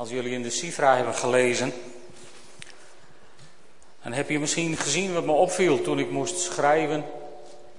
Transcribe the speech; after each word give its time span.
Als 0.00 0.10
jullie 0.10 0.32
in 0.32 0.42
de 0.42 0.50
Sifra 0.50 0.96
hebben 0.96 1.14
gelezen, 1.14 1.72
dan 4.02 4.12
heb 4.12 4.28
je 4.28 4.38
misschien 4.38 4.76
gezien 4.76 5.14
wat 5.14 5.24
me 5.24 5.32
opviel 5.32 5.82
toen 5.82 5.98
ik 5.98 6.10
moest 6.10 6.38
schrijven. 6.38 7.04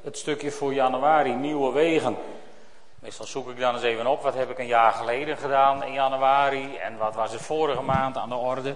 Het 0.03 0.17
stukje 0.17 0.51
voor 0.51 0.73
januari, 0.73 1.33
Nieuwe 1.33 1.71
Wegen. 1.71 2.17
Meestal 2.99 3.25
zoek 3.25 3.49
ik 3.49 3.59
dan 3.59 3.73
eens 3.73 3.83
even 3.83 4.07
op, 4.07 4.21
wat 4.21 4.33
heb 4.33 4.49
ik 4.49 4.59
een 4.59 4.67
jaar 4.67 4.91
geleden 4.91 5.37
gedaan 5.37 5.83
in 5.83 5.93
januari 5.93 6.75
en 6.75 6.97
wat 6.97 7.15
was 7.15 7.33
er 7.33 7.39
vorige 7.39 7.81
maand 7.81 8.17
aan 8.17 8.29
de 8.29 8.35
orde. 8.35 8.75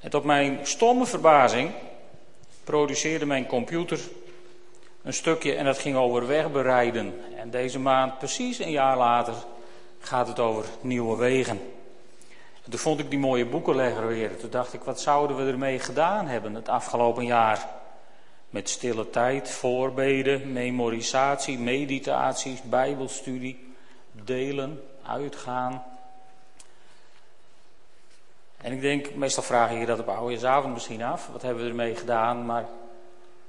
En 0.00 0.10
tot 0.10 0.24
mijn 0.24 0.58
stomme 0.62 1.06
verbazing 1.06 1.70
produceerde 2.64 3.26
mijn 3.26 3.46
computer 3.46 4.00
een 5.02 5.14
stukje 5.14 5.54
en 5.54 5.64
dat 5.64 5.78
ging 5.78 5.96
over 5.96 6.26
wegbereiden. 6.26 7.24
En 7.36 7.50
deze 7.50 7.78
maand, 7.78 8.18
precies 8.18 8.58
een 8.58 8.70
jaar 8.70 8.96
later, 8.96 9.34
gaat 10.00 10.28
het 10.28 10.38
over 10.38 10.64
nieuwe 10.80 11.16
wegen. 11.16 11.80
En 12.64 12.70
toen 12.70 12.78
vond 12.78 13.00
ik 13.00 13.10
die 13.10 13.18
mooie 13.18 13.46
boekenlegger 13.46 14.06
weer. 14.06 14.36
Toen 14.36 14.50
dacht 14.50 14.72
ik, 14.72 14.82
wat 14.82 15.00
zouden 15.00 15.36
we 15.36 15.50
ermee 15.50 15.78
gedaan 15.78 16.26
hebben 16.26 16.54
het 16.54 16.68
afgelopen 16.68 17.24
jaar? 17.24 17.66
Met 18.50 18.68
stille 18.68 19.10
tijd, 19.10 19.50
voorbeden, 19.50 20.52
memorisatie, 20.52 21.58
meditaties, 21.58 22.62
bijbelstudie, 22.62 23.74
delen, 24.12 24.82
uitgaan. 25.06 25.84
En 28.56 28.72
ik 28.72 28.80
denk, 28.80 29.14
meestal 29.14 29.42
vragen 29.42 29.78
je 29.78 29.86
dat 29.86 29.98
op 29.98 30.08
oudejaarsavond 30.08 30.74
misschien 30.74 31.02
af. 31.02 31.28
Wat 31.32 31.42
hebben 31.42 31.62
we 31.62 31.68
ermee 31.68 31.94
gedaan? 31.94 32.46
Maar 32.46 32.64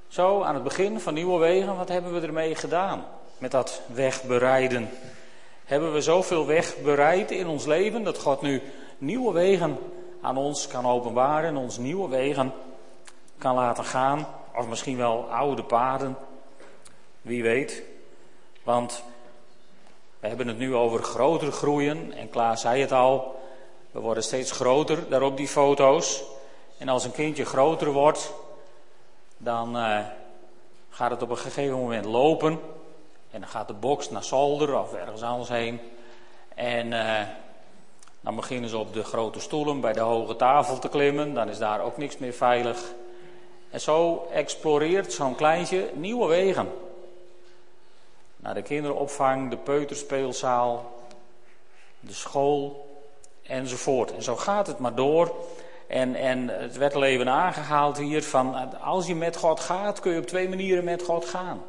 zo, 0.08 0.42
aan 0.42 0.54
het 0.54 0.64
begin 0.64 1.00
van 1.00 1.14
Nieuwe 1.14 1.38
Wegen, 1.38 1.76
wat 1.76 1.88
hebben 1.88 2.20
we 2.20 2.26
ermee 2.26 2.54
gedaan? 2.54 3.04
Met 3.38 3.50
dat 3.50 3.80
wegbereiden. 3.86 4.90
Hebben 5.64 5.92
we 5.92 6.00
zoveel 6.00 6.46
weg 6.46 6.76
bereid 6.82 7.30
in 7.30 7.46
ons 7.46 7.66
leven 7.66 8.02
dat 8.02 8.18
God 8.18 8.42
nu 8.42 8.62
nieuwe 8.98 9.32
wegen 9.32 9.78
aan 10.20 10.36
ons 10.36 10.66
kan 10.66 10.86
openbaren 10.86 11.48
en 11.48 11.56
ons 11.56 11.78
nieuwe 11.78 12.08
wegen 12.08 12.52
kan 13.38 13.54
laten 13.54 13.84
gaan? 13.84 14.26
Of 14.56 14.68
misschien 14.68 14.96
wel 14.96 15.30
oude 15.30 15.62
paden, 15.62 16.16
wie 17.22 17.42
weet. 17.42 17.82
Want 18.62 19.02
we 20.20 20.28
hebben 20.28 20.48
het 20.48 20.58
nu 20.58 20.74
over 20.74 21.02
groter 21.02 21.52
groeien 21.52 22.12
en 22.12 22.30
Klaas 22.30 22.60
zei 22.60 22.80
het 22.80 22.92
al, 22.92 23.40
we 23.90 24.00
worden 24.00 24.22
steeds 24.22 24.50
groter 24.50 25.08
daar 25.08 25.22
op 25.22 25.36
die 25.36 25.48
foto's. 25.48 26.22
En 26.78 26.88
als 26.88 27.04
een 27.04 27.12
kindje 27.12 27.44
groter 27.44 27.92
wordt, 27.92 28.32
dan 29.36 29.76
uh, 29.76 29.98
gaat 30.90 31.10
het 31.10 31.22
op 31.22 31.30
een 31.30 31.36
gegeven 31.36 31.78
moment 31.78 32.04
lopen. 32.04 32.60
En 33.30 33.40
dan 33.40 33.48
gaat 33.48 33.68
de 33.68 33.74
box 33.74 34.10
naar 34.10 34.24
zolder 34.24 34.78
of 34.78 34.94
ergens 34.94 35.22
anders 35.22 35.48
heen. 35.48 35.80
En 36.54 36.86
uh, 36.86 37.20
dan 38.24 38.36
beginnen 38.36 38.70
ze 38.70 38.78
op 38.78 38.92
de 38.92 39.04
grote 39.04 39.40
stoelen 39.40 39.80
bij 39.80 39.92
de 39.92 40.00
hoge 40.00 40.36
tafel 40.36 40.78
te 40.78 40.88
klimmen. 40.88 41.34
Dan 41.34 41.48
is 41.48 41.58
daar 41.58 41.80
ook 41.80 41.96
niks 41.96 42.18
meer 42.18 42.32
veilig. 42.32 42.78
En 43.70 43.80
zo 43.80 44.26
exploreert 44.32 45.12
zo'n 45.12 45.34
kleintje 45.34 45.90
nieuwe 45.94 46.26
wegen. 46.26 46.68
Naar 48.36 48.54
de 48.54 48.62
kinderopvang, 48.62 49.50
de 49.50 49.56
peuterspeelzaal, 49.56 50.92
de 52.00 52.12
school 52.12 52.86
enzovoort. 53.42 54.14
En 54.14 54.22
zo 54.22 54.36
gaat 54.36 54.66
het 54.66 54.78
maar 54.78 54.94
door. 54.94 55.34
En, 55.86 56.14
en 56.14 56.48
het 56.48 56.76
werd 56.76 56.94
al 56.94 57.04
even 57.04 57.28
aangehaald 57.28 57.98
hier 57.98 58.22
van 58.22 58.80
als 58.80 59.06
je 59.06 59.14
met 59.14 59.36
God 59.36 59.60
gaat, 59.60 60.00
kun 60.00 60.12
je 60.12 60.18
op 60.18 60.26
twee 60.26 60.48
manieren 60.48 60.84
met 60.84 61.02
God 61.02 61.24
gaan. 61.24 61.62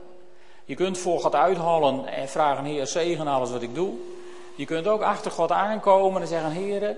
Je 0.65 0.75
kunt 0.75 0.97
voor 0.97 1.19
God 1.19 1.35
uithollen 1.35 2.07
en 2.07 2.29
vragen, 2.29 2.65
Heer, 2.65 2.87
zegen 2.87 3.27
alles 3.27 3.51
wat 3.51 3.61
ik 3.61 3.75
doe. 3.75 3.93
Je 4.55 4.65
kunt 4.65 4.87
ook 4.87 5.01
achter 5.01 5.31
God 5.31 5.51
aankomen 5.51 6.21
en 6.21 6.27
zeggen, 6.27 6.51
Heer, 6.51 6.97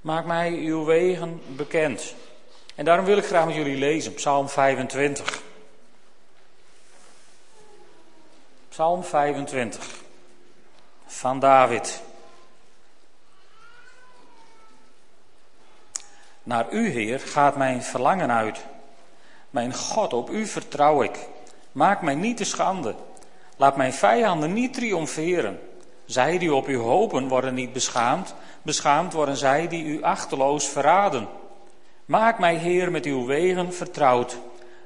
maak 0.00 0.24
mij 0.24 0.52
uw 0.52 0.84
wegen 0.84 1.42
bekend. 1.46 2.14
En 2.74 2.84
daarom 2.84 3.04
wil 3.04 3.16
ik 3.16 3.24
graag 3.24 3.46
met 3.46 3.54
jullie 3.54 3.76
lezen, 3.76 4.14
Psalm 4.14 4.48
25. 4.48 5.42
Psalm 8.68 9.04
25 9.04 9.88
van 11.06 11.38
David. 11.38 12.02
Naar 16.42 16.66
u, 16.70 16.88
Heer, 16.88 17.20
gaat 17.20 17.56
mijn 17.56 17.82
verlangen 17.82 18.30
uit. 18.30 18.64
Mijn 19.50 19.74
God, 19.74 20.12
op 20.12 20.30
u 20.30 20.46
vertrouw 20.46 21.02
ik. 21.02 21.18
Maak 21.72 22.02
mij 22.02 22.14
niet 22.14 22.36
te 22.36 22.44
schande. 22.44 22.94
Laat 23.56 23.76
mijn 23.76 23.92
vijanden 23.92 24.52
niet 24.52 24.74
triomferen. 24.74 25.69
Zij 26.10 26.38
die 26.38 26.54
op 26.54 26.68
u 26.68 26.76
hopen 26.76 27.28
worden 27.28 27.54
niet 27.54 27.72
beschaamd. 27.72 28.34
Beschaamd 28.62 29.12
worden 29.12 29.36
zij 29.36 29.68
die 29.68 29.84
u 29.84 30.02
achteloos 30.02 30.68
verraden. 30.68 31.28
Maak 32.04 32.38
mij, 32.38 32.54
Heer, 32.54 32.90
met 32.90 33.04
uw 33.04 33.26
wegen 33.26 33.72
vertrouwd. 33.72 34.38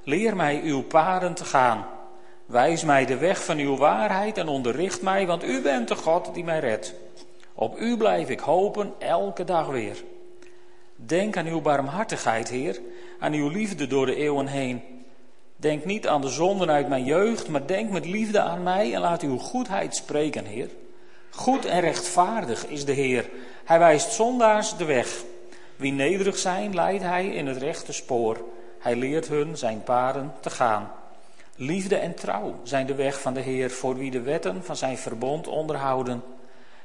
Leer 0.02 0.36
mij 0.36 0.60
uw 0.62 0.82
paden 0.82 1.34
te 1.34 1.44
gaan. 1.44 1.86
Wijs 2.46 2.84
mij 2.84 3.06
de 3.06 3.16
weg 3.16 3.44
van 3.44 3.58
uw 3.58 3.76
waarheid 3.76 4.38
en 4.38 4.48
onderricht 4.48 5.02
mij, 5.02 5.26
want 5.26 5.44
u 5.44 5.62
bent 5.62 5.88
de 5.88 5.96
God 5.96 6.34
die 6.34 6.44
mij 6.44 6.58
redt. 6.58 6.94
Op 7.54 7.78
u 7.78 7.96
blijf 7.96 8.28
ik 8.28 8.40
hopen 8.40 8.92
elke 8.98 9.44
dag 9.44 9.66
weer. 9.66 10.04
Denk 10.96 11.36
aan 11.36 11.46
uw 11.46 11.60
barmhartigheid, 11.60 12.48
Heer, 12.48 12.80
aan 13.18 13.32
uw 13.32 13.48
liefde 13.48 13.86
door 13.86 14.06
de 14.06 14.16
eeuwen 14.16 14.46
heen. 14.46 14.82
Denk 15.56 15.84
niet 15.84 16.08
aan 16.08 16.20
de 16.20 16.28
zonden 16.28 16.70
uit 16.70 16.88
mijn 16.88 17.04
jeugd, 17.04 17.48
maar 17.48 17.66
denk 17.66 17.90
met 17.90 18.06
liefde 18.06 18.40
aan 18.40 18.62
mij 18.62 18.94
en 18.94 19.00
laat 19.00 19.22
uw 19.22 19.38
goedheid 19.38 19.96
spreken, 19.96 20.44
Heer. 20.44 20.68
Goed 21.34 21.64
en 21.64 21.80
rechtvaardig 21.80 22.66
is 22.66 22.84
de 22.84 22.92
Heer. 22.92 23.30
Hij 23.64 23.78
wijst 23.78 24.12
zondaars 24.12 24.76
de 24.76 24.84
weg. 24.84 25.22
Wie 25.76 25.92
nederig 25.92 26.38
zijn, 26.38 26.74
leidt 26.74 27.02
hij 27.02 27.26
in 27.26 27.46
het 27.46 27.56
rechte 27.56 27.92
spoor. 27.92 28.44
Hij 28.78 28.96
leert 28.96 29.28
hun 29.28 29.56
zijn 29.56 29.82
paden 29.82 30.32
te 30.40 30.50
gaan. 30.50 30.90
Liefde 31.56 31.96
en 31.96 32.14
trouw 32.14 32.54
zijn 32.62 32.86
de 32.86 32.94
weg 32.94 33.20
van 33.20 33.34
de 33.34 33.40
Heer, 33.40 33.70
voor 33.70 33.96
wie 33.96 34.10
de 34.10 34.20
wetten 34.20 34.64
van 34.64 34.76
zijn 34.76 34.98
verbond 34.98 35.46
onderhouden. 35.46 36.22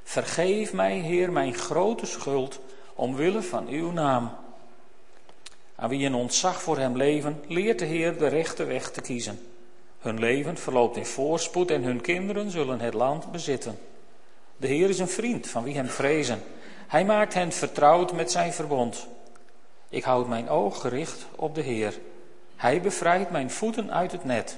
Vergeef 0.03 0.73
mij, 0.73 0.97
Heer, 0.97 1.31
mijn 1.31 1.53
grote 1.53 2.05
schuld 2.05 2.59
omwille 2.95 3.41
van 3.41 3.67
uw 3.67 3.91
naam. 3.91 4.31
Aan 5.75 5.89
wie 5.89 6.05
een 6.05 6.15
ontzag 6.15 6.61
voor 6.61 6.77
hem 6.77 6.97
leven, 6.97 7.41
leert 7.47 7.79
de 7.79 7.85
Heer 7.85 8.17
de 8.17 8.27
rechte 8.27 8.63
weg 8.63 8.91
te 8.91 9.01
kiezen. 9.01 9.39
Hun 9.99 10.19
leven 10.19 10.57
verloopt 10.57 10.97
in 10.97 11.05
voorspoed 11.05 11.71
en 11.71 11.83
hun 11.83 12.01
kinderen 12.01 12.51
zullen 12.51 12.79
het 12.79 12.93
land 12.93 13.31
bezitten. 13.31 13.77
De 14.59 14.67
Heer 14.67 14.89
is 14.89 14.99
een 14.99 15.07
vriend 15.07 15.47
van 15.47 15.63
wie 15.63 15.75
hem 15.75 15.87
vrezen. 15.87 16.41
Hij 16.87 17.05
maakt 17.05 17.33
hen 17.33 17.51
vertrouwd 17.51 18.13
met 18.13 18.31
zijn 18.31 18.53
verbond. 18.53 19.07
Ik 19.89 20.03
houd 20.03 20.27
mijn 20.27 20.49
oog 20.49 20.81
gericht 20.81 21.25
op 21.35 21.55
de 21.55 21.61
Heer. 21.61 21.93
Hij 22.55 22.81
bevrijdt 22.81 23.31
mijn 23.31 23.51
voeten 23.51 23.93
uit 23.93 24.11
het 24.11 24.23
net. 24.23 24.57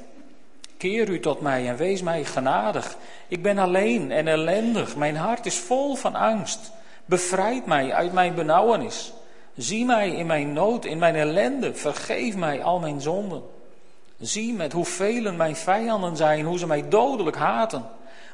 Keer 0.77 1.09
u 1.09 1.19
tot 1.19 1.41
mij 1.41 1.67
en 1.67 1.75
wees 1.75 2.01
mij 2.01 2.23
genadig. 2.23 2.97
Ik 3.27 3.41
ben 3.41 3.57
alleen 3.57 4.11
en 4.11 4.27
ellendig. 4.27 4.95
Mijn 4.95 5.15
hart 5.15 5.45
is 5.45 5.57
vol 5.57 5.95
van 5.95 6.15
angst. 6.15 6.71
Bevrijd 7.05 7.65
mij 7.65 7.93
uit 7.93 8.13
mijn 8.13 8.35
benauwenis. 8.35 9.13
Zie 9.55 9.85
mij 9.85 10.09
in 10.09 10.25
mijn 10.25 10.53
nood, 10.53 10.85
in 10.85 10.97
mijn 10.97 11.15
ellende. 11.15 11.73
Vergeef 11.73 12.35
mij 12.35 12.63
al 12.63 12.79
mijn 12.79 13.01
zonden. 13.01 13.41
Zie 14.19 14.53
met 14.53 14.73
hoeveel 14.73 15.33
mijn 15.33 15.55
vijanden 15.55 16.17
zijn, 16.17 16.45
hoe 16.45 16.57
ze 16.57 16.67
mij 16.67 16.89
dodelijk 16.89 17.37
haten. 17.37 17.85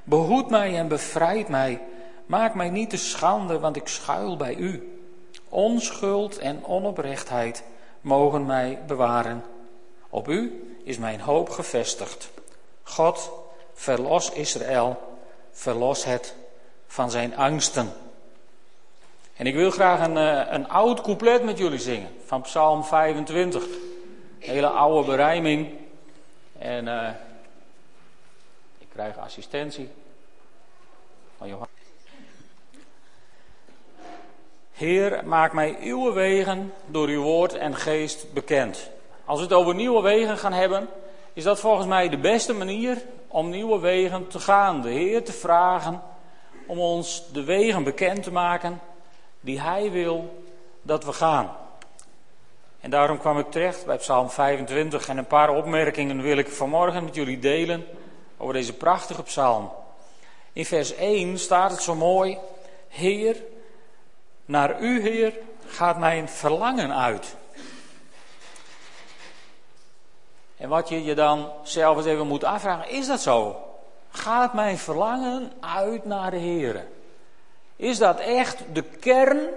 Behoed 0.07 0.49
mij 0.49 0.77
en 0.77 0.87
bevrijd 0.87 1.47
mij. 1.47 1.81
Maak 2.25 2.55
mij 2.55 2.69
niet 2.69 2.89
te 2.89 2.97
schande, 2.97 3.59
want 3.59 3.75
ik 3.75 3.87
schuil 3.87 4.37
bij 4.37 4.55
u. 4.55 5.01
Onschuld 5.49 6.37
en 6.37 6.65
onoprechtheid 6.65 7.63
mogen 8.01 8.45
mij 8.45 8.79
bewaren. 8.85 9.43
Op 10.09 10.27
u 10.27 10.75
is 10.83 10.97
mijn 10.97 11.19
hoop 11.19 11.49
gevestigd. 11.49 12.29
God, 12.83 13.31
verlos 13.73 14.31
Israël, 14.31 15.17
verlos 15.51 16.03
het 16.03 16.35
van 16.87 17.11
zijn 17.11 17.37
angsten. 17.37 17.93
En 19.35 19.45
ik 19.45 19.55
wil 19.55 19.71
graag 19.71 20.07
een, 20.07 20.17
eh, 20.17 20.53
een 20.53 20.69
oud 20.69 21.01
couplet 21.01 21.43
met 21.43 21.57
jullie 21.57 21.79
zingen 21.79 22.09
van 22.25 22.41
Psalm 22.41 22.83
25. 22.83 23.63
Een 23.63 23.69
hele 24.39 24.69
oude 24.69 25.07
berijming. 25.07 25.69
En 26.59 26.85
uh, 26.85 27.09
ik 28.97 29.03
krijg 29.03 29.25
assistentie 29.25 29.89
van. 31.37 31.67
Heer, 34.73 35.21
maak 35.25 35.53
mij 35.53 35.77
uw 35.81 36.13
wegen 36.13 36.73
door 36.85 37.07
uw 37.07 37.21
woord 37.21 37.53
en 37.53 37.75
geest 37.75 38.33
bekend. 38.33 38.89
Als 39.25 39.39
we 39.39 39.45
het 39.45 39.53
over 39.53 39.75
nieuwe 39.75 40.01
wegen 40.01 40.37
gaan 40.37 40.53
hebben, 40.53 40.87
is 41.33 41.43
dat 41.43 41.59
volgens 41.59 41.87
mij 41.87 42.09
de 42.09 42.17
beste 42.17 42.53
manier 42.53 43.01
om 43.27 43.49
nieuwe 43.49 43.79
wegen 43.79 44.27
te 44.27 44.39
gaan. 44.39 44.81
De 44.81 44.89
Heer 44.89 45.23
te 45.23 45.33
vragen 45.33 46.01
om 46.67 46.79
ons 46.79 47.31
de 47.31 47.43
wegen 47.43 47.83
bekend 47.83 48.23
te 48.23 48.31
maken 48.31 48.81
die 49.39 49.61
Hij 49.61 49.91
wil 49.91 50.43
dat 50.81 51.03
we 51.03 51.13
gaan. 51.13 51.55
En 52.79 52.89
daarom 52.89 53.19
kwam 53.19 53.39
ik 53.39 53.51
terecht 53.51 53.85
bij 53.85 53.97
Psalm 53.97 54.29
25 54.29 55.07
en 55.07 55.17
een 55.17 55.27
paar 55.27 55.49
opmerkingen 55.49 56.21
wil 56.21 56.37
ik 56.37 56.49
vanmorgen 56.49 57.03
met 57.03 57.15
jullie 57.15 57.39
delen 57.39 57.85
over 58.37 58.53
deze 58.53 58.73
prachtige 58.73 59.23
psalm. 59.23 59.71
In 60.53 60.65
vers 60.65 60.95
1 60.95 61.39
staat 61.39 61.71
het 61.71 61.81
zo 61.81 61.95
mooi: 61.95 62.37
Heer, 62.87 63.43
Naar 64.45 64.81
u, 64.81 65.01
Heer, 65.01 65.33
gaat 65.67 65.97
mijn 65.97 66.29
verlangen 66.29 66.95
uit. 66.95 67.35
En 70.57 70.69
wat 70.69 70.89
je 70.89 71.03
je 71.03 71.15
dan 71.15 71.51
zelf 71.63 71.97
eens 71.97 72.05
even 72.05 72.27
moet 72.27 72.43
afvragen, 72.43 72.89
is 72.89 73.07
dat 73.07 73.21
zo? 73.21 73.61
Gaat 74.09 74.53
mijn 74.53 74.77
verlangen 74.77 75.51
uit 75.59 76.05
naar 76.05 76.31
de 76.31 76.37
Heer? 76.37 76.87
Is 77.75 77.97
dat 77.97 78.19
echt 78.19 78.63
de 78.73 78.81
kern 78.81 79.49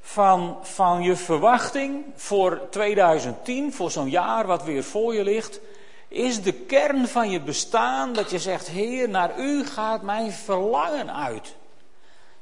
van, 0.00 0.58
van 0.62 1.02
je 1.02 1.16
verwachting 1.16 2.04
voor 2.14 2.60
2010, 2.70 3.72
voor 3.72 3.90
zo'n 3.90 4.10
jaar 4.10 4.46
wat 4.46 4.64
weer 4.64 4.84
voor 4.84 5.14
je 5.14 5.24
ligt? 5.24 5.60
Is 6.08 6.42
de 6.42 6.52
kern 6.52 7.08
van 7.08 7.30
je 7.30 7.40
bestaan 7.40 8.12
dat 8.12 8.30
je 8.30 8.38
zegt, 8.38 8.68
Heer, 8.68 9.08
naar 9.08 9.38
u 9.38 9.66
gaat 9.66 10.02
mijn 10.02 10.32
verlangen 10.32 11.14
uit? 11.14 11.54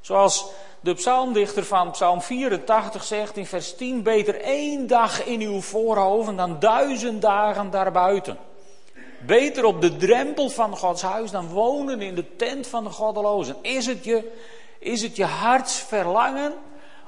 Zoals 0.00 0.46
de 0.80 0.94
psalmdichter 0.94 1.64
van 1.64 1.90
Psalm 1.90 2.20
84 2.22 3.04
zegt 3.04 3.36
in 3.36 3.46
vers 3.46 3.76
10: 3.76 4.02
Beter 4.02 4.40
één 4.40 4.86
dag 4.86 5.24
in 5.24 5.40
uw 5.40 5.60
voorhoven 5.60 6.36
dan 6.36 6.58
duizend 6.58 7.22
dagen 7.22 7.70
daarbuiten. 7.70 8.38
Beter 9.26 9.64
op 9.64 9.80
de 9.80 9.96
drempel 9.96 10.48
van 10.48 10.76
Gods 10.76 11.02
huis 11.02 11.30
dan 11.30 11.48
wonen 11.48 12.00
in 12.00 12.14
de 12.14 12.36
tent 12.36 12.66
van 12.66 12.84
de 12.84 12.90
goddelozen. 12.90 13.56
Is 13.62 13.86
het 13.86 14.04
je, 14.04 14.32
is 14.78 15.02
het 15.02 15.16
je 15.16 15.24
hartsverlangen 15.24 16.52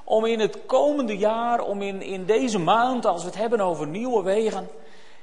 om 0.04 0.25
in 0.25 0.40
het 0.40 0.58
komende 0.66 1.16
jaar, 1.16 1.61
om 1.61 1.82
in, 1.82 2.02
in 2.02 2.25
deze 2.25 2.58
maand, 2.58 3.06
als 3.06 3.20
we 3.22 3.28
het 3.28 3.38
hebben 3.38 3.61
over 3.61 3.87
nieuwe 3.87 4.22
wegen, 4.22 4.69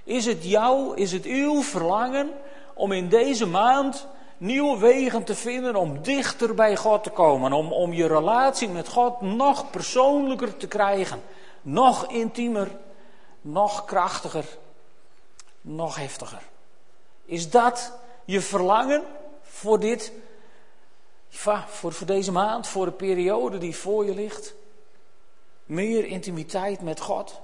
is 0.06 0.26
het 0.26 0.44
jou, 0.44 0.96
is 0.96 1.12
het 1.12 1.26
uw 1.26 1.62
verlangen 1.62 2.32
om 2.74 2.92
in 2.92 3.10
deze 3.10 3.46
maand 3.46 4.08
nieuwe 4.38 4.78
wegen 4.78 5.24
te 5.24 5.36
vinden 5.36 5.76
om 5.76 6.02
dichter 6.02 6.56
bij 6.56 6.76
God 6.76 7.04
te 7.04 7.10
komen. 7.10 7.54
Om, 7.54 7.72
om 7.72 7.94
je 7.94 8.08
relatie 8.08 8.70
met 8.70 8.88
God 8.88 9.22
nog 9.22 9.70
persoonlijker 9.70 10.58
te 10.58 10.68
krijgen. 10.68 11.22
Nog 11.62 12.12
intiemer, 12.12 12.72
nog 13.42 13.86
krachtiger, 13.86 14.46
nog 15.62 15.96
heftiger. 15.96 16.42
Is 17.26 17.50
dat 17.50 17.92
je 18.26 18.42
verlangen 18.42 19.04
voor 19.42 19.80
dit, 19.80 20.12
voor, 21.30 21.64
voor 21.68 22.06
deze 22.06 22.32
maand, 22.32 22.68
voor 22.68 22.86
de 22.86 22.92
periode 22.92 23.58
die 23.58 23.76
voor 23.76 24.06
je 24.06 24.14
ligt? 24.14 24.54
Meer 25.66 26.06
intimiteit 26.06 26.82
met 26.82 27.00
God. 27.00 27.42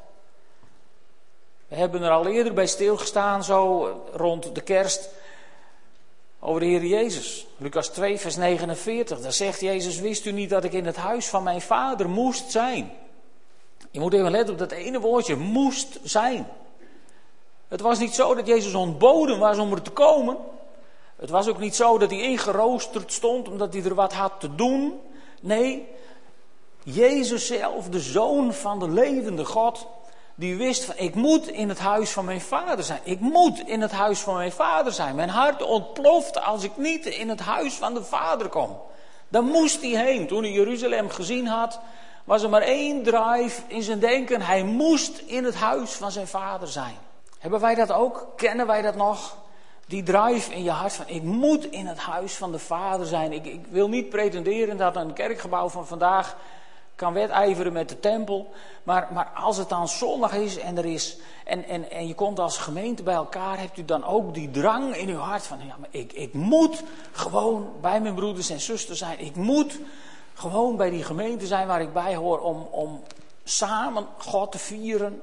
We 1.71 1.77
hebben 1.77 2.01
er 2.01 2.11
al 2.11 2.27
eerder 2.27 2.53
bij 2.53 2.67
stilgestaan, 2.67 3.43
zo 3.43 3.87
rond 4.13 4.55
de 4.55 4.61
kerst 4.61 5.09
over 6.39 6.61
de 6.61 6.65
Heer 6.67 6.85
Jezus. 6.85 7.47
Lucas 7.57 7.87
2, 7.87 8.19
vers 8.19 8.35
49. 8.35 9.21
Daar 9.21 9.31
zegt 9.31 9.59
Jezus: 9.59 9.99
Wist 9.99 10.25
u 10.25 10.31
niet 10.31 10.49
dat 10.49 10.63
ik 10.63 10.73
in 10.73 10.85
het 10.85 10.95
huis 10.95 11.27
van 11.27 11.43
mijn 11.43 11.61
vader 11.61 12.09
moest 12.09 12.51
zijn? 12.51 12.91
Je 13.91 13.99
moet 13.99 14.13
even 14.13 14.31
letten 14.31 14.53
op 14.53 14.59
dat 14.59 14.71
ene 14.71 14.99
woordje: 14.99 15.35
moest 15.35 15.99
zijn. 16.03 16.47
Het 17.67 17.81
was 17.81 17.99
niet 17.99 18.15
zo 18.15 18.35
dat 18.35 18.47
Jezus 18.47 18.73
ontboden 18.73 19.39
was 19.39 19.57
om 19.57 19.71
er 19.71 19.81
te 19.81 19.91
komen. 19.91 20.37
Het 21.15 21.29
was 21.29 21.47
ook 21.47 21.59
niet 21.59 21.75
zo 21.75 21.97
dat 21.97 22.09
hij 22.09 22.21
ingeroosterd 22.21 23.13
stond 23.13 23.47
omdat 23.47 23.73
hij 23.73 23.83
er 23.83 23.95
wat 23.95 24.13
had 24.13 24.39
te 24.39 24.55
doen. 24.55 24.99
Nee, 25.41 25.87
Jezus 26.83 27.47
zelf, 27.47 27.89
de 27.89 27.99
zoon 27.99 28.53
van 28.53 28.79
de 28.79 28.89
levende 28.89 29.45
God, 29.45 29.87
die 30.41 30.55
wist 30.55 30.85
van 30.85 30.95
ik 30.97 31.15
moet 31.15 31.47
in 31.47 31.69
het 31.69 31.79
huis 31.79 32.11
van 32.11 32.25
mijn 32.25 32.41
vader 32.41 32.83
zijn. 32.83 32.99
Ik 33.03 33.19
moet 33.19 33.67
in 33.67 33.81
het 33.81 33.91
huis 33.91 34.19
van 34.19 34.33
mijn 34.33 34.51
vader 34.51 34.91
zijn. 34.91 35.15
Mijn 35.15 35.29
hart 35.29 35.63
ontploft 35.63 36.41
als 36.41 36.63
ik 36.63 36.77
niet 36.77 37.05
in 37.05 37.29
het 37.29 37.39
huis 37.39 37.73
van 37.73 37.93
de 37.93 38.03
vader 38.03 38.49
kom. 38.49 38.79
Dan 39.27 39.45
moest 39.45 39.81
hij 39.81 39.89
heen. 39.89 40.27
Toen 40.27 40.43
hij 40.43 40.51
Jeruzalem 40.51 41.09
gezien 41.09 41.47
had, 41.47 41.79
was 42.23 42.43
er 42.43 42.49
maar 42.49 42.61
één 42.61 43.03
drive 43.03 43.61
in 43.67 43.83
zijn 43.83 43.99
denken. 43.99 44.41
Hij 44.41 44.63
moest 44.63 45.17
in 45.25 45.43
het 45.43 45.55
huis 45.55 45.91
van 45.91 46.11
zijn 46.11 46.27
vader 46.27 46.67
zijn. 46.67 46.95
Hebben 47.39 47.59
wij 47.59 47.75
dat 47.75 47.91
ook? 47.91 48.27
Kennen 48.35 48.67
wij 48.67 48.81
dat 48.81 48.95
nog? 48.95 49.37
Die 49.87 50.03
drive 50.03 50.53
in 50.53 50.63
je 50.63 50.71
hart 50.71 50.93
van 50.93 51.07
ik 51.07 51.23
moet 51.23 51.71
in 51.71 51.87
het 51.87 51.99
huis 51.99 52.35
van 52.35 52.51
de 52.51 52.59
vader 52.59 53.05
zijn. 53.05 53.31
Ik, 53.31 53.45
ik 53.45 53.65
wil 53.69 53.89
niet 53.89 54.09
pretenderen 54.09 54.77
dat 54.77 54.95
een 54.95 55.13
kerkgebouw 55.13 55.69
van 55.69 55.87
vandaag 55.87 56.35
kan 57.01 57.13
wedijveren 57.13 57.73
met 57.73 57.89
de 57.89 57.99
tempel. 57.99 58.51
Maar, 58.83 59.07
maar 59.13 59.31
als 59.35 59.57
het 59.57 59.69
dan 59.69 59.87
zondag 59.87 60.33
is 60.33 60.57
en 60.57 60.77
er 60.77 60.85
is. 60.85 61.17
En, 61.45 61.63
en, 61.63 61.91
en 61.91 62.07
je 62.07 62.13
komt 62.13 62.39
als 62.39 62.57
gemeente 62.57 63.03
bij 63.03 63.13
elkaar, 63.13 63.59
hebt 63.59 63.77
u 63.77 63.85
dan 63.85 64.03
ook 64.03 64.33
die 64.33 64.51
drang 64.51 64.95
in 64.95 65.09
uw 65.09 65.17
hart 65.17 65.47
van. 65.47 65.57
Ja, 65.65 65.75
maar 65.79 65.89
ik, 65.91 66.13
ik 66.13 66.33
moet 66.33 66.83
gewoon 67.11 67.71
bij 67.81 68.01
mijn 68.01 68.15
broeders 68.15 68.49
en 68.49 68.59
zusters 68.59 68.99
zijn. 68.99 69.19
Ik 69.19 69.35
moet 69.35 69.79
gewoon 70.33 70.77
bij 70.77 70.89
die 70.89 71.03
gemeente 71.03 71.47
zijn 71.47 71.67
waar 71.67 71.81
ik 71.81 71.93
bij 71.93 72.15
hoor. 72.15 72.39
Om, 72.39 72.67
om 72.71 73.03
samen 73.43 74.07
God 74.17 74.51
te 74.51 74.59
vieren, 74.59 75.21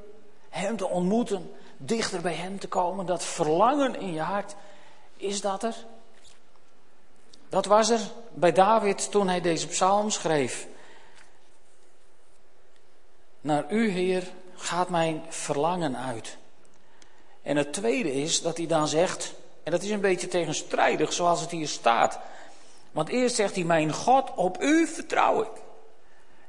Hem 0.48 0.76
te 0.76 0.88
ontmoeten, 0.88 1.50
dichter 1.76 2.20
bij 2.20 2.34
Hem 2.34 2.58
te 2.58 2.68
komen. 2.68 3.06
Dat 3.06 3.24
verlangen 3.24 4.00
in 4.00 4.12
je 4.12 4.20
hart, 4.20 4.54
is 5.16 5.40
dat 5.40 5.62
er? 5.62 5.74
Dat 7.48 7.64
was 7.64 7.90
er 7.90 8.00
bij 8.34 8.52
David 8.52 9.10
toen 9.10 9.28
hij 9.28 9.40
deze 9.40 9.66
psalm 9.66 10.10
schreef. 10.10 10.66
Naar 13.48 13.64
u, 13.68 13.88
Heer, 13.88 14.30
gaat 14.56 14.88
mijn 14.88 15.22
verlangen 15.28 15.96
uit. 15.96 16.36
En 17.42 17.56
het 17.56 17.72
tweede 17.72 18.14
is 18.14 18.42
dat 18.42 18.56
hij 18.56 18.66
dan 18.66 18.88
zegt, 18.88 19.34
en 19.62 19.72
dat 19.72 19.82
is 19.82 19.90
een 19.90 20.00
beetje 20.00 20.28
tegenstrijdig 20.28 21.12
zoals 21.12 21.40
het 21.40 21.50
hier 21.50 21.68
staat. 21.68 22.18
Want 22.92 23.08
eerst 23.08 23.34
zegt 23.34 23.54
hij, 23.54 23.64
mijn 23.64 23.92
God, 23.92 24.34
op 24.34 24.62
u 24.62 24.86
vertrouw 24.86 25.42
ik. 25.42 25.62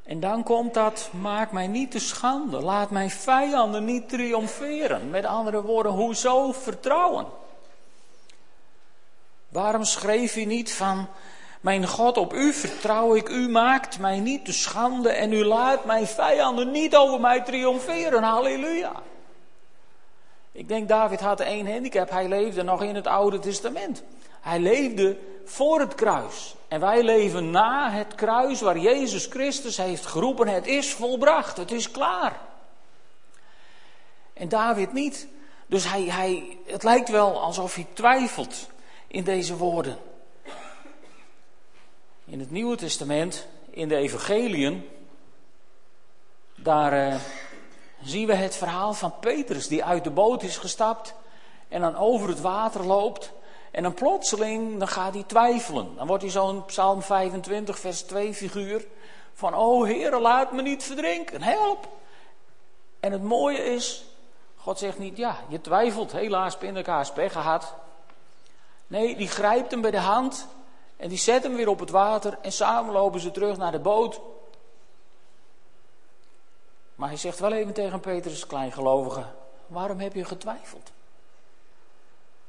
En 0.04 0.19
dan 0.19 0.44
komt 0.44 0.74
dat, 0.74 1.10
maak 1.12 1.51
mij 1.51 1.68
niet 1.68 1.92
te 1.92 2.00
schande, 2.00 2.62
laat 2.62 2.90
mijn 2.90 3.10
vijanden 3.10 3.86
niet 3.86 4.10
triomferen. 4.10 5.10
Met 5.10 5.25
andere 5.25 5.62
woorden, 5.62 5.92
hoezo 5.92 6.51
vertrouwen? 6.51 7.25
Waarom 9.50 9.84
schreef 9.84 10.34
hij 10.34 10.46
niet 10.46 10.74
van, 10.74 11.07
mijn 11.60 11.88
God, 11.88 12.18
op 12.18 12.34
u 12.34 12.54
vertrouw 12.54 13.16
ik. 13.16 13.30
U 13.30 13.50
maakt 13.50 14.00
mij 14.00 14.20
niet 14.20 14.46
te 14.46 14.54
schande 14.54 15.10
en 15.10 15.34
u 15.34 15.44
laat 15.44 15.86
mijn 15.86 16.08
vijanden 16.08 16.72
niet 16.72 16.96
over 16.96 17.20
mij 17.20 17.42
triomferen. 17.42 18.24
Halleluja. 18.24 18.92
Ik 20.52 20.68
denk 20.68 20.88
David 20.88 21.20
had 21.20 21.40
één 21.40 21.72
handicap. 21.72 22.10
Hij 22.10 22.28
leefde 22.28 22.64
nog 22.64 22.84
in 22.84 22.96
het 22.96 23.08
Oude 23.08 23.40
Testament. 23.40 24.04
Hij 24.42 24.60
leefde 24.60 25.18
voor 25.46 25.80
het 25.80 25.96
kruis. 25.96 26.56
En 26.68 26.80
wij 26.80 27.04
leven 27.04 27.52
na 27.52 27.92
het 27.92 28.16
kruis 28.16 28.62
waar 28.62 28.78
Jezus 28.78 29.26
Christus 29.26 29.78
heeft 29.78 30.06
geroepen: 30.06 30.48
Het 30.48 30.68
is 30.68 30.94
volbracht, 30.94 31.58
het 31.58 31.72
is 31.72 31.92
klaar. 31.92 32.39
En 34.34 34.50
David 34.50 34.94
niet. 34.94 35.28
Dus 35.68 35.89
hij, 35.89 36.04
hij, 36.04 36.58
het 36.66 36.84
lijkt 36.84 37.10
wel 37.10 37.42
alsof 37.42 37.75
hij 37.75 37.88
twijfelt 37.94 38.68
in 39.08 39.24
deze 39.24 39.58
woorden. 39.58 39.98
In 42.29 42.39
het 42.39 42.51
Nieuwe 42.51 42.75
Testament, 42.75 43.48
in 43.69 43.88
de 43.88 43.95
Evangeliën, 43.95 44.89
daar 46.55 47.12
uh, 47.12 47.15
zien 48.01 48.27
we 48.27 48.33
het 48.33 48.55
verhaal 48.55 48.93
van 48.93 49.13
Petrus 49.19 49.67
die 49.67 49.83
uit 49.83 50.03
de 50.03 50.09
boot 50.09 50.43
is 50.43 50.57
gestapt 50.57 51.13
en 51.67 51.81
dan 51.81 51.95
over 51.95 52.29
het 52.29 52.41
water 52.41 52.86
loopt. 52.86 53.31
En 53.71 53.83
dan 53.83 53.93
plotseling, 53.93 54.79
dan 54.79 54.88
gaat 54.88 55.13
hij 55.13 55.24
twijfelen. 55.24 55.95
Dan 55.95 56.07
wordt 56.07 56.24
hij 56.24 56.31
zo'n 56.31 56.65
Psalm 56.65 57.01
25, 57.01 57.79
vers 57.79 58.01
2 58.01 58.33
figuur. 58.33 58.86
Van, 59.33 59.55
oh 59.55 59.86
Heere, 59.86 60.19
laat 60.19 60.51
me 60.51 60.62
niet 60.62 60.83
verdrinken, 60.83 61.41
help. 61.41 61.88
En 63.00 63.12
het 63.12 63.24
mooie 63.24 63.63
is, 63.63 64.05
God 64.55 64.79
zegt 64.79 65.00
niet, 65.00 65.17
ja, 65.17 65.38
je 65.48 65.62
twijfelt, 65.62 66.12
helaas, 66.12 66.57
pindakaas, 66.57 67.12
pech 67.12 67.31
gehad. 67.31 67.74
Nee, 68.88 69.15
die 69.15 69.27
grijpt 69.27 69.71
hem 69.71 69.81
bij 69.81 69.91
de 69.91 70.00
hand 70.00 70.48
en 71.00 71.10
die 71.10 71.18
zet 71.18 71.44
hem 71.44 71.56
weer 71.56 71.70
op 71.70 71.79
het 71.79 71.89
water 71.89 72.38
en 72.41 72.51
samen 72.51 72.94
lopen 72.94 73.20
ze 73.20 73.32
terug 73.32 73.58
naar 73.58 73.72
de 73.72 73.79
boot. 73.79 74.22
Maar 76.96 77.08
hij 77.08 77.18
zegt 77.18 77.39
wel 77.39 77.51
even 77.51 77.74
tegen 77.74 78.00
Petrus, 78.00 78.48
kleingelovige, 78.48 79.25
waarom 79.68 80.00
heb 80.00 80.13
je 80.13 80.25
getwijfeld? 80.25 80.91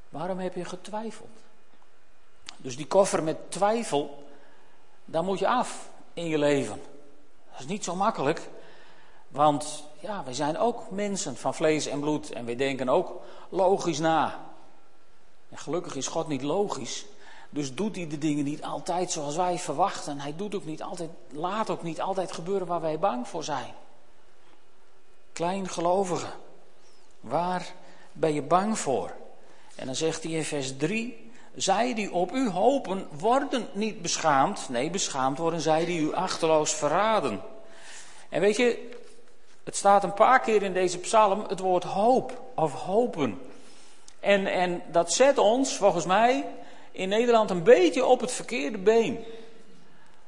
Waarom 0.09 0.38
heb 0.38 0.54
je 0.54 0.64
getwijfeld? 0.64 1.28
Dus 2.57 2.76
die 2.76 2.87
koffer 2.87 3.23
met 3.23 3.50
twijfel, 3.50 4.25
daar 5.04 5.25
moet 5.25 5.38
je 5.38 5.49
af 5.49 5.88
in 6.12 6.26
je 6.26 6.38
leven. 6.38 6.83
Dat 7.50 7.61
is 7.61 7.66
niet 7.66 7.85
zo 7.85 7.95
makkelijk, 7.95 8.49
want 9.28 9.85
ja, 10.00 10.25
wij 10.25 10.35
zijn 10.35 10.59
ook 10.59 10.90
mensen 10.90 11.37
van 11.37 11.54
vlees 11.54 11.87
en 11.87 12.00
bloed 12.00 12.33
en 12.33 12.45
wij 12.45 12.57
denken 12.57 12.88
ook 12.88 13.23
logisch 13.49 13.99
na. 13.99 14.40
En 15.49 15.59
gelukkig 15.59 15.95
is 15.95 16.07
God 16.07 16.28
niet 16.28 16.42
logisch, 16.42 17.07
dus 17.50 17.75
doet 17.75 17.97
hij 17.97 18.07
de 18.07 18.19
dingen 18.19 18.45
niet 18.45 18.62
altijd 18.62 19.11
zoals 19.11 19.37
wij 19.37 19.59
verwachten. 19.59 20.21
Hij 20.21 20.37
doet 20.37 20.54
ook 20.54 20.64
niet 20.64 20.83
altijd, 20.83 21.11
laat 21.30 21.71
ook 21.71 21.83
niet 21.83 22.00
altijd 22.00 22.33
gebeuren 22.33 22.66
waar 22.66 22.80
wij 22.80 22.99
bang 22.99 23.28
voor 23.28 23.45
zijn. 23.45 23.75
Kleingelovige, 25.33 26.30
waar 27.21 27.73
ben 28.12 28.35
je 28.35 28.42
bang 28.42 28.78
voor? 28.78 29.12
En 29.75 29.87
dan 29.87 29.95
zegt 29.95 30.23
hij 30.23 30.33
in 30.33 30.45
vers 30.45 30.76
3: 30.76 31.30
Zij 31.54 31.95
die 31.95 32.12
op 32.12 32.33
u 32.33 32.50
hopen, 32.50 33.09
worden 33.19 33.69
niet 33.73 34.02
beschaamd. 34.02 34.69
Nee, 34.69 34.90
beschaamd 34.90 35.38
worden 35.38 35.61
zij 35.61 35.85
die 35.85 36.00
u 36.00 36.14
achterloos 36.14 36.75
verraden. 36.75 37.40
En 38.28 38.40
weet 38.40 38.57
je, 38.57 38.90
het 39.64 39.76
staat 39.76 40.04
een 40.04 40.14
paar 40.14 40.40
keer 40.40 40.62
in 40.62 40.73
deze 40.73 40.99
psalm 40.99 41.45
het 41.49 41.61
woord 41.61 41.85
hoop 41.85 42.42
of 42.54 42.73
hopen. 42.73 43.40
En, 44.21 44.47
en 44.47 44.83
dat 44.92 45.12
zet 45.12 45.38
ons, 45.38 45.76
volgens 45.76 46.07
mij, 46.07 46.47
in 46.92 47.09
Nederland 47.09 47.50
een 47.50 47.62
beetje 47.62 48.04
op 48.04 48.20
het 48.20 48.32
verkeerde 48.32 48.78
been. 48.78 49.25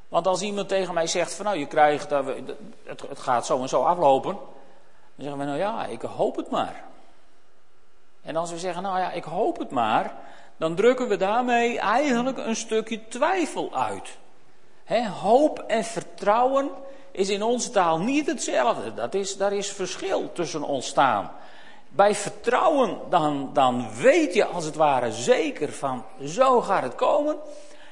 Want 0.09 0.26
als 0.26 0.42
iemand 0.42 0.69
tegen 0.69 0.95
mij 0.95 1.07
zegt 1.07 1.35
van 1.35 1.45
nou 1.45 1.59
je 1.59 1.66
krijgt, 1.66 2.11
het, 2.11 3.02
het 3.09 3.19
gaat 3.19 3.47
zo 3.47 3.61
en 3.61 3.69
zo 3.69 3.83
aflopen. 3.83 4.33
Dan 5.14 5.25
zeggen 5.25 5.38
we 5.38 5.45
nou 5.45 5.59
ja, 5.59 5.87
ik 5.87 6.02
hoop 6.02 6.37
het 6.37 6.50
maar. 6.50 6.85
En 8.23 8.37
als 8.37 8.50
we 8.50 8.59
zeggen 8.59 8.83
nou 8.83 8.99
ja, 8.99 9.12
ik 9.12 9.25
hoop 9.25 9.59
het 9.59 9.71
maar. 9.71 10.14
Dan 10.57 10.75
drukken 10.75 11.09
we 11.09 11.16
daarmee 11.16 11.78
eigenlijk 11.78 12.38
een 12.38 12.57
stukje 12.57 13.09
twijfel 13.09 13.75
uit. 13.75 14.19
hoop 15.21 15.59
en 15.59 15.85
vertrouwen 15.85 16.71
is 17.11 17.28
in 17.28 17.42
onze 17.42 17.71
taal 17.71 17.99
niet 17.99 18.26
hetzelfde. 18.26 18.95
Dat 18.95 19.14
is, 19.14 19.37
daar 19.37 19.52
is 19.52 19.73
verschil 19.73 20.33
tussen 20.33 20.62
ontstaan. 20.62 21.31
Bij 21.95 22.15
vertrouwen, 22.15 22.99
dan, 23.11 23.51
dan 23.53 23.95
weet 23.95 24.35
je 24.35 24.47
als 24.47 24.65
het 24.65 24.75
ware 24.75 25.13
zeker 25.13 25.73
van 25.73 26.05
zo 26.25 26.61
gaat 26.61 26.83
het 26.83 26.95
komen. 26.95 27.37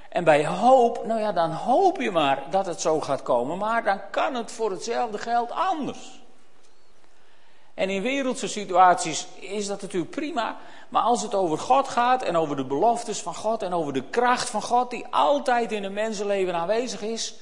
En 0.09 0.25
bij 0.25 0.47
hoop, 0.47 1.07
nou 1.07 1.21
ja, 1.21 1.33
dan 1.33 1.51
hoop 1.51 2.01
je 2.01 2.11
maar 2.11 2.43
dat 2.51 2.67
het 2.67 2.81
zo 2.81 3.01
gaat 3.01 3.23
komen, 3.23 3.59
maar 3.59 3.85
dan 3.85 4.01
kan 4.11 4.35
het 4.35 4.53
voor 4.53 4.71
hetzelfde 4.71 5.19
geld 5.19 5.51
anders. 5.51 6.21
En 7.75 7.91
in 7.91 8.03
wereldse 8.03 8.49
situaties 8.49 9.27
is 9.35 9.67
dat 9.67 9.83
natuurlijk 9.83 10.11
prima, 10.11 10.57
maar 10.89 11.03
als 11.03 11.23
het 11.23 11.35
over 11.35 11.59
God 11.59 11.89
gaat 11.89 12.23
en 12.23 12.37
over 12.37 12.57
de 12.57 12.65
beloftes 12.65 13.23
van 13.23 13.35
God 13.35 13.63
en 13.63 13.73
over 13.73 13.93
de 13.93 14.03
kracht 14.03 14.51
van 14.51 14.63
God 14.63 14.91
die 14.91 15.07
altijd 15.11 15.73
in 15.73 15.85
een 15.85 15.93
mensenleven 15.93 16.55
aanwezig 16.55 17.03
is, 17.03 17.35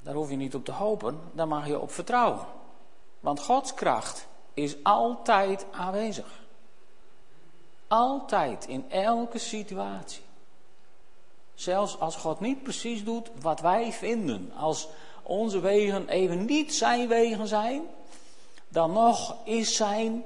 daar 0.00 0.14
hoef 0.14 0.30
je 0.30 0.36
niet 0.36 0.54
op 0.54 0.64
te 0.64 0.72
hopen, 0.72 1.20
daar 1.32 1.48
mag 1.48 1.66
je 1.66 1.78
op 1.78 1.92
vertrouwen. 1.92 2.57
Want 3.20 3.40
Gods 3.40 3.74
kracht 3.74 4.26
is 4.54 4.76
altijd 4.82 5.66
aanwezig. 5.72 6.46
Altijd, 7.88 8.66
in 8.66 8.90
elke 8.90 9.38
situatie. 9.38 10.22
Zelfs 11.54 11.98
als 12.00 12.16
God 12.16 12.40
niet 12.40 12.62
precies 12.62 13.04
doet 13.04 13.30
wat 13.40 13.60
wij 13.60 13.92
vinden. 13.92 14.52
Als 14.56 14.88
onze 15.22 15.60
wegen 15.60 16.08
even 16.08 16.44
niet 16.44 16.74
zijn 16.74 17.08
wegen 17.08 17.46
zijn. 17.46 17.82
Dan 18.68 18.92
nog 18.92 19.36
is 19.44 19.76
zijn 19.76 20.24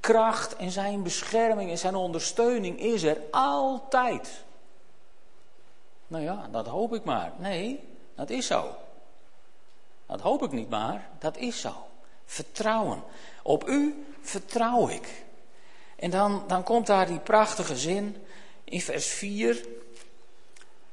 kracht 0.00 0.56
en 0.56 0.70
zijn 0.70 1.02
bescherming 1.02 1.70
en 1.70 1.78
zijn 1.78 1.94
ondersteuning 1.94 2.80
is 2.80 3.02
er 3.02 3.20
altijd. 3.30 4.44
Nou 6.06 6.24
ja, 6.24 6.48
dat 6.50 6.66
hoop 6.66 6.94
ik 6.94 7.04
maar. 7.04 7.32
Nee, 7.36 7.88
dat 8.14 8.30
is 8.30 8.46
zo. 8.46 8.74
Dat 10.06 10.20
hoop 10.20 10.42
ik 10.42 10.52
niet 10.52 10.70
maar, 10.70 11.08
dat 11.18 11.36
is 11.36 11.60
zo. 11.60 11.87
Vertrouwen. 12.30 13.02
Op 13.42 13.68
u 13.68 14.04
vertrouw 14.20 14.88
ik. 14.88 15.24
En 15.96 16.10
dan, 16.10 16.44
dan 16.46 16.62
komt 16.62 16.86
daar 16.86 17.06
die 17.06 17.18
prachtige 17.18 17.76
zin 17.76 18.16
in 18.64 18.80
vers 18.80 19.06
4. 19.06 19.66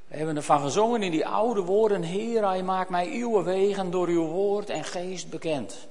We 0.07 0.17
hebben 0.17 0.35
ervan 0.35 0.61
gezongen 0.61 1.03
in 1.03 1.11
die 1.11 1.27
oude 1.27 1.61
woorden: 1.61 2.01
Heer, 2.01 2.47
hij 2.47 2.63
maakt 2.63 2.89
mij 2.89 3.07
uw 3.11 3.43
wegen 3.43 3.91
door 3.91 4.07
uw 4.07 4.25
woord 4.25 4.69
en 4.69 4.83
geest 4.83 5.29
bekend. 5.29 5.87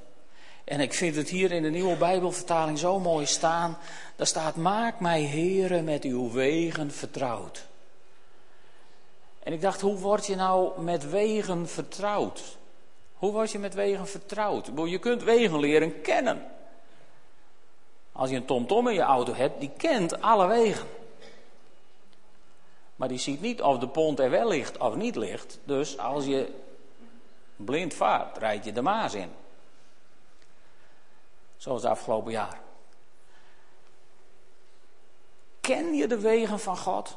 En 0.65 0.81
ik 0.81 0.95
vind 0.95 1.17
het 1.17 1.29
hier 1.29 1.53
in 1.53 1.63
de 1.63 1.71
nieuwe 1.71 1.97
Bijbelvertaling 1.97 2.79
zo 2.79 3.01
mooi 3.01 3.27
staan. 3.27 3.79
Daar 4.17 4.27
staat: 4.27 4.57
Maak 4.57 5.01
mij, 5.01 5.23
Heere, 5.23 5.83
met 5.83 6.05
uw 6.05 6.31
wegen 6.31 6.91
vertrouwd. 6.91 7.67
En 9.45 9.53
ik 9.53 9.61
dacht, 9.61 9.81
hoe 9.81 9.99
word 9.99 10.27
je 10.27 10.37
nou 10.37 10.83
met 10.83 11.11
wegen 11.11 11.69
vertrouwd? 11.69 12.57
Hoe 13.15 13.33
word 13.33 13.51
je 13.51 13.59
met 13.59 13.75
wegen 13.75 14.07
vertrouwd? 14.07 14.71
Je 14.85 14.99
kunt 14.99 15.23
wegen 15.23 15.59
leren 15.59 16.01
kennen. 16.01 16.51
Als 18.13 18.31
je 18.31 18.37
een 18.37 18.45
tomtom 18.45 18.89
in 18.89 18.95
je 18.95 19.01
auto 19.01 19.35
hebt, 19.35 19.61
die 19.61 19.71
kent 19.77 20.21
alle 20.21 20.47
wegen. 20.47 20.87
Maar 22.97 23.09
die 23.09 23.19
ziet 23.19 23.41
niet 23.41 23.63
of 23.63 23.79
de 23.79 23.89
pont 23.89 24.21
er 24.21 24.31
wel 24.31 24.49
ligt 24.49 24.79
of 24.79 24.95
niet 24.95 25.17
ligt. 25.17 25.59
Dus 25.65 25.99
als 25.99 26.25
je 26.25 26.53
blind 27.57 27.95
vaart, 27.95 28.39
rijd 28.39 28.65
je 28.65 28.73
de 28.73 28.83
Maas 28.83 29.15
in. 29.15 29.31
Zoals 31.57 31.85
afgelopen 31.85 32.33
jaar. 32.33 32.61
Ken 35.61 35.95
je 35.95 36.07
de 36.07 36.21
wegen 36.21 36.61
van 36.61 36.77
God? 36.77 37.17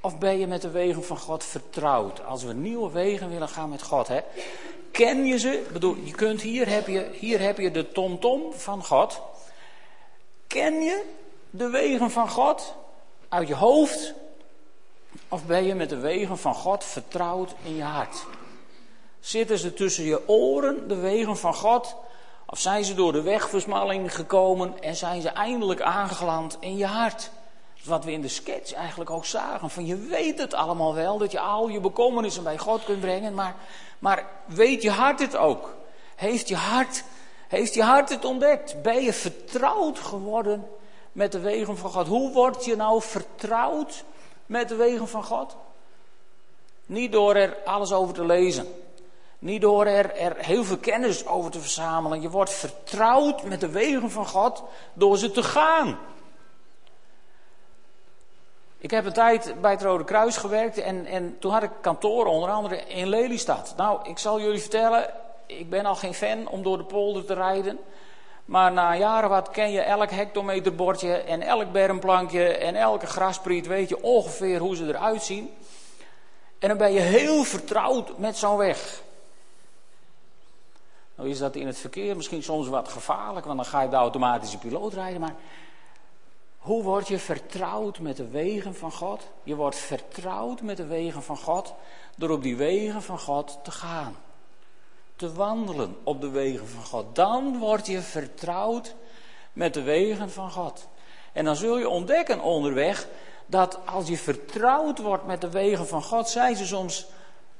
Of 0.00 0.18
ben 0.18 0.38
je 0.38 0.46
met 0.46 0.62
de 0.62 0.70
wegen 0.70 1.04
van 1.04 1.18
God 1.18 1.44
vertrouwd? 1.44 2.24
Als 2.24 2.42
we 2.42 2.52
nieuwe 2.52 2.90
wegen 2.90 3.28
willen 3.28 3.48
gaan 3.48 3.68
met 3.68 3.82
God, 3.82 4.08
hè? 4.08 4.20
Ken 4.98 5.26
je 5.26 5.38
ze? 5.38 5.60
Ik 5.60 5.72
bedoel, 5.72 5.96
je 6.04 6.12
kunt 6.12 6.42
hier 6.42 6.68
heb 6.68 6.86
je, 6.86 7.10
hier 7.12 7.40
heb 7.40 7.58
je 7.58 7.70
de 7.70 7.92
tomtom 7.92 8.20
-tom 8.20 8.52
van 8.52 8.84
God. 8.84 9.20
Ken 10.46 10.82
je 10.82 11.04
de 11.50 11.68
wegen 11.68 12.10
van 12.10 12.28
God 12.28 12.74
uit 13.28 13.48
je 13.48 13.54
hoofd? 13.54 14.14
Of 15.28 15.44
ben 15.44 15.64
je 15.64 15.74
met 15.74 15.88
de 15.88 15.96
wegen 15.96 16.38
van 16.38 16.54
God 16.54 16.84
vertrouwd 16.84 17.54
in 17.62 17.76
je 17.76 17.82
hart? 17.82 18.26
Zitten 19.20 19.58
ze 19.58 19.74
tussen 19.74 20.04
je 20.04 20.28
oren, 20.28 20.88
de 20.88 20.96
wegen 20.96 21.36
van 21.36 21.54
God? 21.54 21.96
Of 22.46 22.58
zijn 22.58 22.84
ze 22.84 22.94
door 22.94 23.12
de 23.12 23.22
wegversmalling 23.22 24.14
gekomen 24.14 24.82
en 24.82 24.96
zijn 24.96 25.20
ze 25.20 25.28
eindelijk 25.28 25.80
aangeland 25.80 26.56
in 26.60 26.76
je 26.76 26.86
hart? 26.86 27.30
Wat 27.84 28.04
we 28.04 28.12
in 28.12 28.20
de 28.20 28.28
sketch 28.28 28.72
eigenlijk 28.72 29.10
ook 29.10 29.24
zagen. 29.24 29.70
Van 29.70 29.86
je 29.86 29.96
weet 29.96 30.38
het 30.38 30.54
allemaal 30.54 30.94
wel, 30.94 31.18
dat 31.18 31.32
je 31.32 31.40
al 31.40 31.68
je 31.68 31.80
bekommernissen 31.80 32.42
bij 32.42 32.58
God 32.58 32.84
kunt 32.84 33.00
brengen. 33.00 33.34
Maar, 33.34 33.54
maar 33.98 34.26
weet 34.44 34.82
je 34.82 34.90
hart 34.90 35.20
het 35.20 35.36
ook? 35.36 35.74
Heeft 36.14 36.48
je 36.48 36.56
hart 36.56 37.04
heeft 37.48 37.74
je 37.74 37.82
hart 37.82 38.08
het 38.08 38.24
ontdekt? 38.24 38.82
Ben 38.82 39.02
je 39.02 39.12
vertrouwd 39.12 39.98
geworden 39.98 40.68
met 41.12 41.32
de 41.32 41.38
wegen 41.38 41.76
van 41.76 41.90
God? 41.90 42.06
Hoe 42.06 42.32
word 42.32 42.64
je 42.64 42.76
nou 42.76 43.02
vertrouwd 43.02 44.04
met 44.46 44.68
de 44.68 44.74
wegen 44.74 45.08
van 45.08 45.24
God? 45.24 45.56
Niet 46.86 47.12
door 47.12 47.34
er 47.34 47.56
alles 47.64 47.92
over 47.92 48.14
te 48.14 48.24
lezen. 48.24 48.66
Niet 49.38 49.60
door 49.60 49.86
er, 49.86 50.14
er 50.14 50.36
heel 50.36 50.64
veel 50.64 50.76
kennis 50.76 51.26
over 51.26 51.50
te 51.50 51.60
verzamelen. 51.60 52.20
Je 52.20 52.30
wordt 52.30 52.52
vertrouwd 52.52 53.42
met 53.42 53.60
de 53.60 53.68
wegen 53.68 54.10
van 54.10 54.26
God 54.26 54.62
door 54.92 55.18
ze 55.18 55.30
te 55.30 55.42
gaan. 55.42 55.98
Ik 58.80 58.90
heb 58.90 59.04
een 59.04 59.12
tijd 59.12 59.54
bij 59.60 59.70
het 59.70 59.82
Rode 59.82 60.04
Kruis 60.04 60.36
gewerkt 60.36 60.78
en, 60.78 61.06
en 61.06 61.36
toen 61.38 61.52
had 61.52 61.62
ik 61.62 61.70
kantoren 61.80 62.30
onder 62.30 62.50
andere 62.50 62.86
in 62.86 63.08
Lelystad. 63.08 63.74
Nou, 63.76 64.08
ik 64.08 64.18
zal 64.18 64.40
jullie 64.40 64.60
vertellen, 64.60 65.10
ik 65.46 65.70
ben 65.70 65.86
al 65.86 65.94
geen 65.94 66.14
fan 66.14 66.48
om 66.48 66.62
door 66.62 66.76
de 66.76 66.84
polder 66.84 67.24
te 67.24 67.34
rijden. 67.34 67.78
Maar 68.44 68.72
na 68.72 68.96
jaren 68.96 69.28
wat 69.28 69.50
ken 69.50 69.70
je 69.70 69.80
elk 69.80 70.10
hectometerbordje 70.10 71.12
en 71.14 71.42
elk 71.42 71.72
bermplankje 71.72 72.56
en 72.56 72.74
elke 72.74 73.06
graspriet. 73.06 73.66
Weet 73.66 73.88
je 73.88 74.02
ongeveer 74.02 74.58
hoe 74.58 74.76
ze 74.76 74.86
eruit 74.86 75.22
zien. 75.22 75.50
En 76.58 76.68
dan 76.68 76.78
ben 76.78 76.92
je 76.92 77.00
heel 77.00 77.44
vertrouwd 77.44 78.18
met 78.18 78.36
zo'n 78.36 78.56
weg. 78.56 79.02
Nou 81.14 81.30
is 81.30 81.38
dat 81.38 81.54
in 81.54 81.66
het 81.66 81.78
verkeer 81.78 82.16
misschien 82.16 82.42
soms 82.42 82.68
wat 82.68 82.88
gevaarlijk, 82.88 83.46
want 83.46 83.58
dan 83.58 83.66
ga 83.66 83.82
je 83.82 83.88
de 83.88 83.96
automatische 83.96 84.58
piloot 84.58 84.92
rijden. 84.92 85.20
Maar 85.20 85.34
hoe 86.68 86.82
word 86.82 87.08
je 87.08 87.18
vertrouwd 87.18 87.98
met 87.98 88.16
de 88.16 88.28
wegen 88.28 88.74
van 88.74 88.92
God? 88.92 89.30
Je 89.42 89.54
wordt 89.54 89.76
vertrouwd 89.76 90.62
met 90.62 90.76
de 90.76 90.86
wegen 90.86 91.22
van 91.22 91.36
God 91.36 91.74
door 92.16 92.30
op 92.30 92.42
die 92.42 92.56
wegen 92.56 93.02
van 93.02 93.18
God 93.18 93.58
te 93.62 93.70
gaan 93.70 94.16
te 95.18 95.32
wandelen 95.32 95.96
op 96.02 96.20
de 96.20 96.28
wegen 96.28 96.68
van 96.68 96.84
God. 96.84 97.14
Dan 97.14 97.58
word 97.58 97.86
je 97.86 98.00
vertrouwd 98.00 98.94
met 99.52 99.74
de 99.74 99.82
wegen 99.82 100.30
van 100.30 100.50
God. 100.50 100.88
En 101.32 101.44
dan 101.44 101.56
zul 101.56 101.78
je 101.78 101.88
ontdekken 101.88 102.40
onderweg 102.40 103.08
dat 103.46 103.78
als 103.86 104.08
je 104.08 104.16
vertrouwd 104.16 104.98
wordt 104.98 105.26
met 105.26 105.40
de 105.40 105.50
wegen 105.50 105.86
van 105.86 106.02
God, 106.02 106.28
zijn 106.28 106.56
ze 106.56 106.66
soms, 106.66 107.06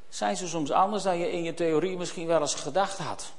zijn 0.08 0.36
ze 0.36 0.48
soms 0.48 0.70
anders 0.70 1.02
dan 1.02 1.18
je 1.18 1.32
in 1.32 1.42
je 1.42 1.54
theorie 1.54 1.96
misschien 1.96 2.26
wel 2.26 2.40
eens 2.40 2.54
gedacht 2.54 2.98
had. 2.98 3.32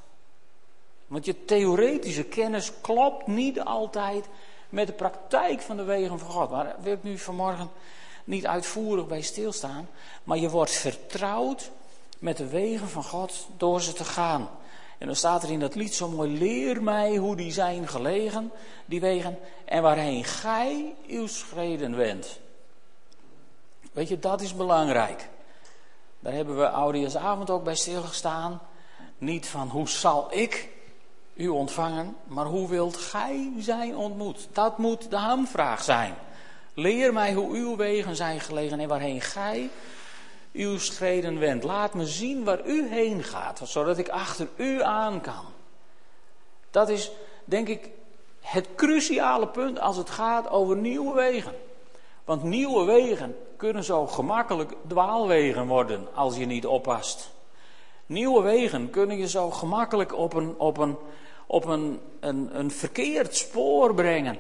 Want 1.08 1.26
je 1.26 1.46
theoretische 1.46 2.24
kennis 2.24 2.72
klopt 2.82 3.28
niet 3.28 3.62
altijd 3.62 4.30
met 4.70 4.88
de 4.88 4.94
praktijk 4.94 5.62
van 5.62 5.78
de 5.78 5.84
wegen 5.84 6.20
van 6.20 6.30
God. 6.30 6.50
Daar 6.50 6.76
wil 6.82 6.94
ik 6.94 7.04
nu 7.04 7.18
vanmorgen 7.18 7.70
niet 8.24 8.48
uitvoerig 8.48 9.08
bij 9.08 9.22
stilstaan. 9.22 9.90
Maar 10.24 10.38
je 10.38 10.50
wordt 10.50 10.72
vertrouwd 10.72 11.72
met 12.20 12.38
de 12.38 12.48
wegen 12.48 12.90
van 12.90 13.04
God 13.04 13.48
door 13.58 13.82
ze 13.82 13.94
te 13.94 14.06
gaan. 14.06 14.50
En 14.98 15.08
dan 15.08 15.16
staat 15.16 15.44
er 15.44 15.52
in 15.52 15.60
dat 15.60 15.76
lied 15.76 15.94
zo 15.94 16.08
mooi: 16.08 16.38
Leer 16.38 16.84
mij 16.84 17.16
hoe 17.16 17.36
die 17.36 17.52
zijn 17.52 17.88
gelegen, 17.88 18.52
die 18.86 19.00
wegen, 19.00 19.40
en 19.66 19.82
waarheen 19.82 20.24
gij 20.24 20.96
uw 21.08 21.28
schreden 21.28 21.96
wendt. 21.98 22.40
Weet 23.92 24.08
je, 24.08 24.20
dat 24.20 24.42
is 24.42 24.56
belangrijk. 24.56 25.30
Daar 26.20 26.34
hebben 26.34 26.58
we 26.58 26.70
Oudejaarsavond 26.70 27.50
ook 27.50 27.64
bij 27.64 27.76
stilgestaan. 27.76 28.62
Niet 29.18 29.48
van 29.48 29.68
hoe 29.68 29.90
zal 29.90 30.28
ik 30.32 30.70
u 31.40 31.48
ontvangen, 31.48 32.16
maar 32.28 32.46
hoe 32.46 32.70
wilt 32.70 32.98
gij 32.98 33.52
zijn 33.58 33.96
ontmoet? 33.96 34.48
Dat 34.52 34.78
moet 34.78 35.10
de 35.10 35.18
hamvraag 35.18 35.84
zijn. 35.84 36.14
Leer 36.74 37.14
mij 37.14 37.34
hoe 37.34 37.56
uw 37.56 37.76
wegen 37.76 38.16
zijn 38.16 38.40
gelegen 38.40 38.80
en 38.80 38.88
waarheen 38.88 39.22
gij 39.22 39.70
uw 40.54 40.78
schreden 40.78 41.40
wendt. 41.40 41.64
Laat 41.64 41.94
me 41.94 42.08
zien 42.08 42.44
waar 42.44 42.66
u 42.66 42.88
heen 42.88 43.24
gaat, 43.24 43.62
zodat 43.64 43.98
ik 43.98 44.10
achter 44.10 44.48
u 44.56 44.84
aan 44.84 45.22
kan. 45.22 45.46
Dat 46.72 46.90
is, 46.90 47.12
denk 47.46 47.68
ik, 47.68 47.90
het 48.42 48.68
cruciale 48.76 49.48
punt 49.48 49.80
als 49.80 49.98
het 49.98 50.10
gaat 50.10 50.50
over 50.50 50.78
nieuwe 50.78 51.14
wegen. 51.14 51.56
Want 52.26 52.44
nieuwe 52.44 52.86
wegen 52.86 53.36
kunnen 53.58 53.84
zo 53.84 54.08
gemakkelijk 54.08 54.74
dwaalwegen 54.88 55.68
worden 55.68 56.08
als 56.14 56.38
je 56.38 56.46
niet 56.46 56.66
oppast. 56.66 57.32
Nieuwe 58.06 58.42
wegen 58.42 58.90
kunnen 58.90 59.18
je 59.18 59.28
zo 59.28 59.50
gemakkelijk 59.50 60.14
op 60.16 60.34
een, 60.34 60.56
op 60.58 60.78
een, 60.78 60.98
op 61.52 61.66
een, 61.66 62.00
een, 62.20 62.60
een 62.60 62.72
verkeerd 62.72 63.36
spoor 63.36 63.94
brengen. 63.94 64.40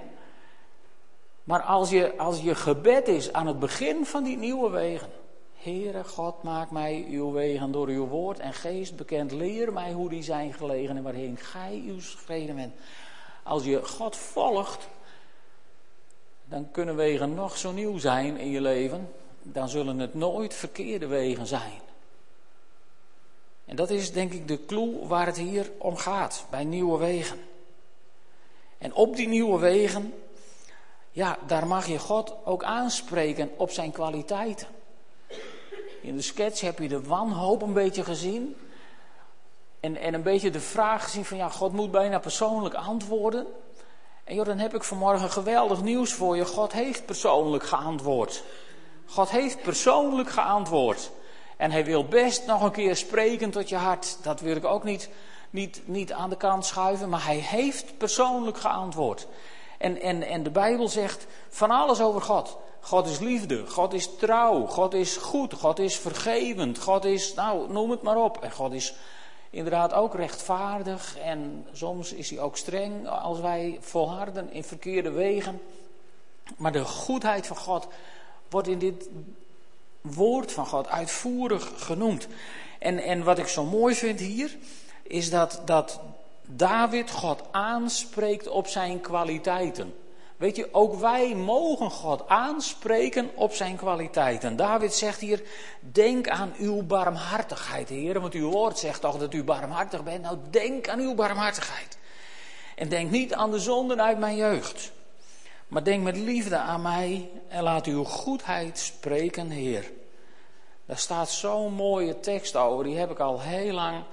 Maar 1.43 1.61
als 1.61 1.89
je, 1.89 2.17
als 2.17 2.41
je 2.41 2.55
gebed 2.55 3.07
is 3.07 3.33
aan 3.33 3.47
het 3.47 3.59
begin 3.59 4.05
van 4.05 4.23
die 4.23 4.37
nieuwe 4.37 4.69
wegen. 4.69 5.09
Heere 5.55 6.03
God, 6.03 6.43
maak 6.43 6.71
mij 6.71 7.05
uw 7.09 7.31
wegen 7.31 7.71
door 7.71 7.87
uw 7.87 8.07
woord 8.07 8.39
en 8.39 8.53
geest 8.53 8.95
bekend. 8.95 9.31
Leer 9.31 9.73
mij 9.73 9.91
hoe 9.91 10.09
die 10.09 10.23
zijn 10.23 10.53
gelegen 10.53 10.97
en 10.97 11.03
waarheen 11.03 11.37
gij 11.37 11.83
uw 11.87 11.99
schreden 11.99 12.55
bent. 12.55 12.73
Als 13.43 13.63
je 13.63 13.85
God 13.85 14.15
volgt, 14.15 14.87
dan 16.45 16.71
kunnen 16.71 16.95
wegen 16.95 17.33
nog 17.33 17.57
zo 17.57 17.71
nieuw 17.71 17.97
zijn 17.97 18.37
in 18.37 18.49
je 18.49 18.61
leven. 18.61 19.11
Dan 19.41 19.69
zullen 19.69 19.99
het 19.99 20.13
nooit 20.13 20.53
verkeerde 20.53 21.07
wegen 21.07 21.47
zijn. 21.47 21.88
En 23.69 23.75
dat 23.75 23.89
is 23.89 24.11
denk 24.11 24.33
ik 24.33 24.47
de 24.47 24.65
clue 24.65 25.07
waar 25.07 25.25
het 25.25 25.37
hier 25.37 25.71
om 25.77 25.97
gaat, 25.97 26.45
bij 26.49 26.63
nieuwe 26.63 26.97
wegen. 26.97 27.39
En 28.77 28.93
op 28.93 29.15
die 29.15 29.27
nieuwe 29.27 29.59
wegen, 29.59 30.13
ja, 31.11 31.37
daar 31.47 31.67
mag 31.67 31.85
je 31.85 31.99
God 31.99 32.35
ook 32.45 32.63
aanspreken 32.63 33.51
op 33.57 33.71
zijn 33.71 33.91
kwaliteiten. 33.91 34.67
In 36.01 36.15
de 36.15 36.21
sketch 36.21 36.61
heb 36.61 36.79
je 36.79 36.87
de 36.87 37.01
wanhoop 37.01 37.61
een 37.61 37.73
beetje 37.73 38.03
gezien. 38.03 38.55
En, 39.79 39.97
en 39.97 40.13
een 40.13 40.23
beetje 40.23 40.51
de 40.51 40.59
vraag 40.59 41.03
gezien 41.03 41.25
van 41.25 41.37
ja, 41.37 41.49
God 41.49 41.73
moet 41.73 41.91
bijna 41.91 42.19
persoonlijk 42.19 42.75
antwoorden. 42.75 43.47
En 44.23 44.35
joh, 44.35 44.45
dan 44.45 44.57
heb 44.57 44.75
ik 44.75 44.83
vanmorgen 44.83 45.31
geweldig 45.31 45.81
nieuws 45.81 46.13
voor 46.13 46.35
je. 46.35 46.45
God 46.45 46.71
heeft 46.71 47.05
persoonlijk 47.05 47.63
geantwoord. 47.63 48.43
God 49.05 49.29
heeft 49.29 49.61
persoonlijk 49.61 50.29
geantwoord. 50.29 51.11
En 51.59 51.71
hij 51.71 51.85
wil 51.85 52.05
best 52.05 52.45
nog 52.45 52.61
een 52.61 52.71
keer 52.71 52.95
spreken 52.95 53.51
tot 53.51 53.69
je 53.69 53.75
hart. 53.75 54.17
Dat 54.21 54.39
wil 54.39 54.55
ik 54.55 54.65
ook 54.65 54.83
niet, 54.83 55.09
niet, 55.49 55.81
niet 55.85 56.13
aan 56.13 56.29
de 56.29 56.37
kant 56.37 56.65
schuiven. 56.65 57.09
Maar 57.09 57.25
hij 57.25 57.37
heeft 57.37 57.97
persoonlijk 57.97 58.57
geantwoord. 58.57 59.27
En, 59.77 60.01
en, 60.01 60.23
en 60.23 60.43
de 60.43 60.49
Bijbel 60.49 60.87
zegt 60.87 61.27
van 61.49 61.71
alles 61.71 62.01
over 62.01 62.21
God. 62.21 62.57
God 62.79 63.07
is 63.07 63.19
liefde, 63.19 63.67
God 63.67 63.93
is 63.93 64.15
trouw, 64.15 64.65
God 64.65 64.93
is 64.93 65.17
goed, 65.17 65.53
God 65.53 65.79
is 65.79 65.95
vergevend, 65.95 66.79
God 66.79 67.05
is, 67.05 67.33
nou, 67.33 67.71
noem 67.71 67.91
het 67.91 68.01
maar 68.01 68.17
op. 68.17 68.37
En 68.43 68.51
God 68.51 68.73
is 68.73 68.93
inderdaad 69.49 69.93
ook 69.93 70.15
rechtvaardig 70.15 71.17
en 71.17 71.65
soms 71.71 72.13
is 72.13 72.29
hij 72.29 72.39
ook 72.39 72.57
streng 72.57 73.07
als 73.07 73.39
wij 73.39 73.77
volharden 73.81 74.51
in 74.51 74.63
verkeerde 74.63 75.11
wegen. 75.11 75.61
Maar 76.57 76.71
de 76.71 76.85
goedheid 76.85 77.47
van 77.47 77.57
God 77.57 77.87
wordt 78.49 78.67
in 78.67 78.79
dit 78.79 79.09
woord 80.13 80.51
van 80.51 80.65
God 80.65 80.87
uitvoerig 80.87 81.71
genoemd. 81.75 82.27
En, 82.79 82.97
en 82.99 83.23
wat 83.23 83.37
ik 83.37 83.47
zo 83.47 83.65
mooi 83.65 83.95
vind 83.95 84.19
hier, 84.19 84.57
is 85.03 85.29
dat, 85.29 85.61
dat 85.65 85.99
David 86.45 87.11
God 87.11 87.41
aanspreekt 87.51 88.47
op 88.47 88.67
zijn 88.67 89.01
kwaliteiten. 89.01 89.93
Weet 90.37 90.55
je, 90.55 90.69
ook 90.71 90.95
wij 90.95 91.35
mogen 91.35 91.91
God 91.91 92.27
aanspreken 92.27 93.29
op 93.35 93.53
zijn 93.53 93.75
kwaliteiten. 93.75 94.55
David 94.55 94.93
zegt 94.93 95.19
hier, 95.19 95.43
denk 95.79 96.29
aan 96.29 96.53
uw 96.57 96.83
barmhartigheid, 96.83 97.89
Heer. 97.89 98.19
Want 98.21 98.33
uw 98.33 98.49
woord 98.49 98.77
zegt 98.77 99.01
toch 99.01 99.17
dat 99.17 99.33
u 99.33 99.43
barmhartig 99.43 100.03
bent. 100.03 100.21
Nou, 100.21 100.37
denk 100.49 100.89
aan 100.89 100.99
uw 100.99 101.15
barmhartigheid. 101.15 101.97
En 102.75 102.89
denk 102.89 103.11
niet 103.11 103.33
aan 103.33 103.51
de 103.51 103.59
zonden 103.59 104.01
uit 104.01 104.19
mijn 104.19 104.35
jeugd. 104.35 104.91
Maar 105.67 105.83
denk 105.83 106.03
met 106.03 106.17
liefde 106.17 106.57
aan 106.57 106.81
mij 106.81 107.29
en 107.47 107.63
laat 107.63 107.85
uw 107.85 108.03
goedheid 108.03 108.79
spreken, 108.79 109.49
Heer. 109.49 109.91
Daar 110.89 110.97
staat 110.97 111.29
zo'n 111.29 111.73
mooie 111.73 112.19
tekst 112.19 112.55
over, 112.55 112.83
die 112.83 112.97
heb 112.97 113.11
ik 113.11 113.19
al 113.19 113.41
heel 113.41 113.73
lang 113.73 114.03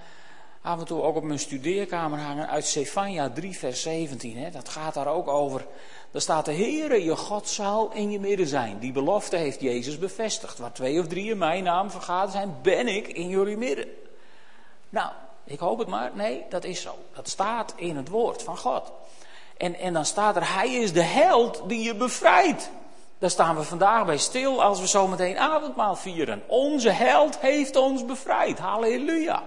af 0.62 0.78
en 0.78 0.84
toe 0.84 1.02
ook 1.02 1.16
op 1.16 1.22
mijn 1.22 1.38
studeerkamer 1.38 2.18
hangen 2.18 2.48
uit 2.48 2.66
Sefania 2.66 3.30
3, 3.30 3.58
vers 3.58 3.82
17. 3.82 4.36
Hè. 4.36 4.50
Dat 4.50 4.68
gaat 4.68 4.94
daar 4.94 5.06
ook 5.06 5.28
over. 5.28 5.66
Daar 6.10 6.20
staat 6.20 6.44
de 6.44 6.52
Heere, 6.52 7.04
je 7.04 7.16
God 7.16 7.48
zal 7.48 7.92
in 7.92 8.10
je 8.10 8.20
midden 8.20 8.46
zijn. 8.46 8.78
Die 8.78 8.92
belofte 8.92 9.36
heeft 9.36 9.60
Jezus 9.60 9.98
bevestigd. 9.98 10.58
Waar 10.58 10.72
twee 10.72 11.00
of 11.00 11.06
drie 11.06 11.30
in 11.30 11.38
mijn 11.38 11.62
naam 11.62 11.90
vergaderd 11.90 12.32
zijn, 12.32 12.56
ben 12.62 12.88
ik 12.88 13.08
in 13.08 13.28
jullie 13.28 13.56
midden. 13.56 13.88
Nou, 14.88 15.10
ik 15.44 15.58
hoop 15.58 15.78
het 15.78 15.88
maar. 15.88 16.10
Nee, 16.14 16.44
dat 16.48 16.64
is 16.64 16.80
zo. 16.80 16.94
Dat 17.14 17.28
staat 17.28 17.72
in 17.76 17.96
het 17.96 18.08
woord 18.08 18.42
van 18.42 18.58
God. 18.58 18.92
En, 19.56 19.74
en 19.74 19.92
dan 19.92 20.04
staat 20.04 20.36
er, 20.36 20.54
hij 20.54 20.74
is 20.74 20.92
de 20.92 21.02
held 21.02 21.62
die 21.66 21.82
je 21.82 21.94
bevrijdt. 21.94 22.70
Daar 23.18 23.30
staan 23.30 23.56
we 23.56 23.62
vandaag 23.62 24.06
bij 24.06 24.16
stil 24.16 24.62
als 24.62 24.80
we 24.80 24.86
zometeen 24.86 25.38
avondmaal 25.38 25.96
vieren. 25.96 26.42
Onze 26.46 26.90
held 26.90 27.38
heeft 27.38 27.76
ons 27.76 28.04
bevrijd. 28.04 28.58
Halleluja. 28.58 29.42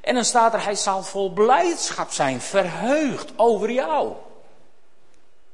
En 0.00 0.14
dan 0.14 0.24
staat 0.24 0.54
er, 0.54 0.64
hij 0.64 0.74
zal 0.74 1.02
vol 1.02 1.32
blijdschap 1.32 2.10
zijn, 2.10 2.40
verheugd 2.40 3.32
over 3.36 3.70
jou. 3.70 4.12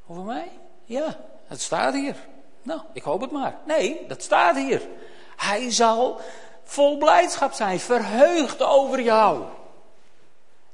Over 0.06 0.22
mij? 0.22 0.52
Ja, 0.84 1.16
het 1.46 1.60
staat 1.60 1.94
hier. 1.94 2.16
Nou, 2.62 2.80
ik 2.92 3.02
hoop 3.02 3.20
het 3.20 3.30
maar. 3.30 3.56
Nee, 3.66 4.04
dat 4.08 4.22
staat 4.22 4.56
hier. 4.56 4.82
Hij 5.36 5.70
zal 5.72 6.20
vol 6.64 6.96
blijdschap 6.96 7.52
zijn, 7.52 7.80
verheugd 7.80 8.62
over 8.62 9.00
jou. 9.00 9.42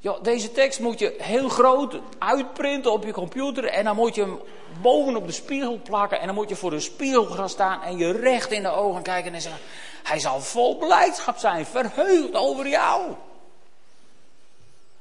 Ja, 0.03 0.17
deze 0.23 0.53
tekst 0.53 0.81
moet 0.81 0.99
je 0.99 1.15
heel 1.19 1.49
groot 1.49 1.97
uitprinten 2.19 2.93
op 2.93 3.05
je 3.05 3.13
computer 3.13 3.65
en 3.65 3.85
dan 3.85 3.97
moet 3.97 4.15
je 4.15 4.21
hem 4.21 4.41
bovenop 4.83 5.27
de 5.27 5.33
spiegel 5.33 5.81
plakken 5.83 6.21
en 6.21 6.27
dan 6.27 6.35
moet 6.35 6.49
je 6.49 6.57
voor 6.57 6.71
de 6.71 6.81
spiegel 6.81 7.25
gaan 7.25 7.49
staan 7.49 7.83
en 7.83 7.97
je 7.97 8.13
recht 8.13 8.51
in 8.51 8.63
de 8.63 8.71
ogen 8.71 9.03
kijken 9.03 9.35
en 9.35 9.41
zeggen, 9.41 9.61
hij 10.03 10.19
zal 10.19 10.41
vol 10.41 10.77
blijdschap 10.77 11.39
zijn, 11.39 11.67
verheugd 11.67 12.35
over 12.35 12.69
jou. 12.69 13.15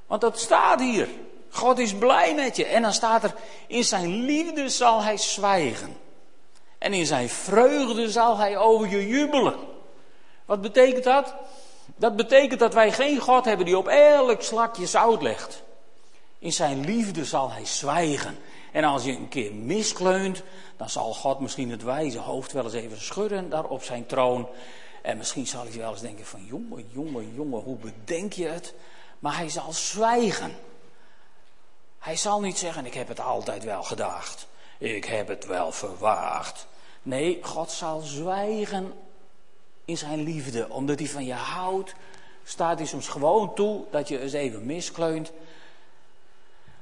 Want 0.08 0.22
dat 0.22 0.40
staat 0.40 0.80
hier. 0.80 1.08
God 1.50 1.80
is 1.80 1.94
blij 1.94 2.36
met 2.36 2.56
je. 2.56 2.66
En 2.66 2.82
dan 2.82 2.94
staat 2.94 3.24
er, 3.24 3.34
in 3.68 3.84
zijn 3.84 4.22
liefde 4.22 4.70
zal 4.70 5.04
hij 5.04 5.18
zwijgen. 5.18 5.98
En 6.78 6.94
in 6.94 7.06
zijn 7.06 7.30
vreugde 7.30 8.12
zal 8.12 8.38
hij 8.38 8.58
over 8.58 8.90
je 8.90 9.08
jubelen. 9.08 9.56
Wat 10.46 10.62
betekent 10.62 11.04
dat? 11.04 11.34
Dat 12.00 12.16
betekent 12.16 12.60
dat 12.60 12.74
wij 12.74 12.92
geen 12.92 13.20
God 13.20 13.46
hebben 13.46 13.66
die 13.66 13.78
op 13.78 13.88
elk 13.88 14.42
slakje 14.42 14.86
zout 14.86 15.22
legt. 15.22 15.64
In 16.38 16.54
zijn 16.54 16.86
liefde 16.86 17.26
zal 17.26 17.52
hij 17.52 17.66
zwijgen. 17.66 18.38
En 18.72 18.84
als 18.84 19.04
je 19.04 19.12
een 19.12 19.28
keer 19.28 19.54
miskleunt, 19.54 20.44
dan 20.78 20.90
zal 20.90 21.14
God 21.14 21.40
misschien 21.40 21.72
het 21.72 21.84
wijze 21.84 22.20
hoofd 22.20 22.52
wel 22.52 22.64
eens 22.64 22.74
even 22.74 23.02
schudden 23.02 23.50
daar 23.50 23.66
op 23.66 23.84
zijn 23.84 24.06
troon. 24.06 24.48
En 25.02 25.18
misschien 25.18 25.48
zal 25.48 25.64
hij 25.64 25.78
wel 25.78 25.92
eens 25.92 26.02
denken 26.02 26.26
van, 26.26 26.46
jongen, 26.46 26.90
jongen, 26.92 27.34
jongen, 27.34 27.62
hoe 27.62 27.78
bedenk 27.78 28.34
je 28.34 28.48
het? 28.48 28.74
Maar 29.20 29.38
hij 29.38 29.50
zal 29.50 29.74
zwijgen. 29.74 30.52
Hij 32.00 32.16
zal 32.16 32.42
niet 32.42 32.58
zeggen, 32.58 32.86
ik 32.86 32.94
heb 32.94 33.08
het 33.08 33.20
altijd 33.20 33.64
wel 33.64 33.84
gedacht. 33.84 34.48
Ik 34.78 35.06
heb 35.06 35.28
het 35.28 35.46
wel 35.46 35.72
verwaagd. 35.72 36.68
Nee, 37.02 37.40
God 37.42 37.72
zal 37.72 38.00
zwijgen 38.00 38.94
in 39.90 39.98
zijn 39.98 40.24
liefde. 40.24 40.70
Omdat 40.70 41.00
hij 41.00 41.08
van 41.08 41.26
je 41.26 41.34
houdt, 41.34 41.94
staat 42.44 42.78
hij 42.78 42.88
soms 42.88 43.08
gewoon 43.08 43.56
toe 43.56 43.84
dat 43.92 44.08
je 44.08 44.20
eens 44.20 44.34
even 44.34 44.66
miskleunt. 44.66 45.32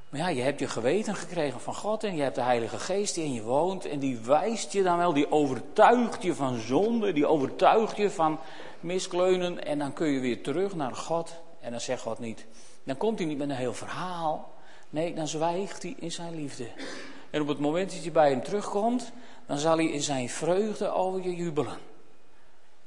Maar 0.08 0.20
ja, 0.20 0.28
je 0.28 0.42
hebt 0.42 0.60
je 0.60 0.68
geweten 0.68 1.14
gekregen 1.14 1.60
van 1.60 1.74
God 1.74 2.04
en 2.04 2.16
je 2.16 2.22
hebt 2.22 2.34
de 2.34 2.40
Heilige 2.40 2.78
Geest 2.78 3.14
die 3.14 3.24
in 3.24 3.32
je 3.32 3.42
woont. 3.42 3.84
En 3.84 3.98
die 3.98 4.18
wijst 4.18 4.72
je 4.72 4.82
dan 4.82 4.96
wel, 4.96 5.12
die 5.12 5.30
overtuigt 5.30 6.22
je 6.22 6.34
van 6.34 6.58
zonde, 6.58 7.12
die 7.12 7.26
overtuigt 7.26 7.96
je 7.96 8.10
van 8.10 8.38
miskleunen. 8.80 9.64
En 9.64 9.78
dan 9.78 9.92
kun 9.92 10.08
je 10.08 10.20
weer 10.20 10.42
terug 10.42 10.74
naar 10.74 10.94
God. 10.94 11.34
En 11.60 11.70
dan 11.70 11.80
zegt 11.80 12.02
God 12.02 12.18
niet, 12.18 12.46
dan 12.84 12.96
komt 12.96 13.18
hij 13.18 13.28
niet 13.28 13.38
met 13.38 13.48
een 13.48 13.56
heel 13.56 13.74
verhaal. 13.74 14.52
Nee, 14.90 15.14
dan 15.14 15.28
zwijgt 15.28 15.82
hij 15.82 15.94
in 15.98 16.12
zijn 16.12 16.34
liefde. 16.34 16.66
En 17.30 17.40
op 17.40 17.48
het 17.48 17.58
moment 17.58 17.90
dat 17.90 18.04
je 18.04 18.10
bij 18.10 18.30
hem 18.30 18.42
terugkomt, 18.42 19.12
dan 19.46 19.58
zal 19.58 19.76
hij 19.76 19.90
in 19.90 20.02
zijn 20.02 20.28
vreugde 20.28 20.92
over 20.92 21.22
je 21.22 21.36
jubelen. 21.36 21.87